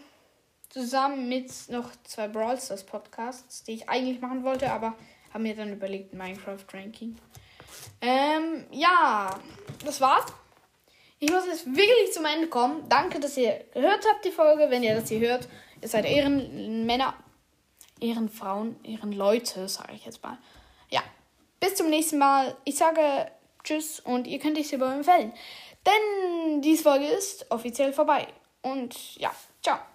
zusammen 0.71 1.29
mit 1.29 1.53
noch 1.69 1.91
zwei 2.05 2.29
Brawl 2.29 2.59
Stars 2.59 2.85
Podcasts, 2.85 3.65
die 3.65 3.73
ich 3.73 3.89
eigentlich 3.89 4.21
machen 4.21 4.43
wollte, 4.45 4.73
aber 4.73 4.95
habe 5.33 5.43
mir 5.43 5.55
dann 5.55 5.73
überlegt, 5.73 6.15
Minecraft 6.15 6.65
Ranking. 6.73 7.17
Ähm, 8.01 8.67
ja, 8.71 9.39
das 9.85 10.01
war's. 10.01 10.27
Ich 11.19 11.31
muss 11.31 11.47
jetzt 11.47 11.67
wirklich 11.67 12.13
zum 12.13 12.25
Ende 12.25 12.49
kommen. 12.49 12.89
Danke, 12.89 13.21
dass 13.21 13.37
ihr 13.37 13.65
gehört 13.75 14.07
habt, 14.09 14.25
die 14.25 14.31
Folge. 14.31 14.71
Wenn 14.71 14.83
ihr 14.83 14.95
das 14.95 15.09
hier 15.09 15.21
hört, 15.21 15.49
ihr 15.83 15.89
seid 15.89 16.07
Ehrenmänner, 16.07 17.15
Ehrenfrauen, 18.01 18.83
Ehrenleute, 18.83 19.69
sage 19.69 19.93
ich 19.95 20.07
jetzt 20.07 20.23
mal. 20.23 20.39
Ja, 20.89 21.03
bis 21.61 21.75
zum 21.75 21.91
nächsten 21.91 22.17
Mal. 22.17 22.57
Ich 22.65 22.77
sage 22.77 23.31
Tschüss 23.65 24.01
und 24.01 24.27
ihr 24.27 24.39
könnt 24.39 24.57
dich 24.57 24.73
über 24.73 24.95
empfehlen. 24.95 25.33
Denn 25.87 26.63
diese 26.63 26.83
Folge 26.83 27.07
ist 27.07 27.51
offiziell 27.51 27.93
vorbei. 27.93 28.27
Und 28.63 29.17
ja, 29.17 29.31
ciao. 29.63 29.90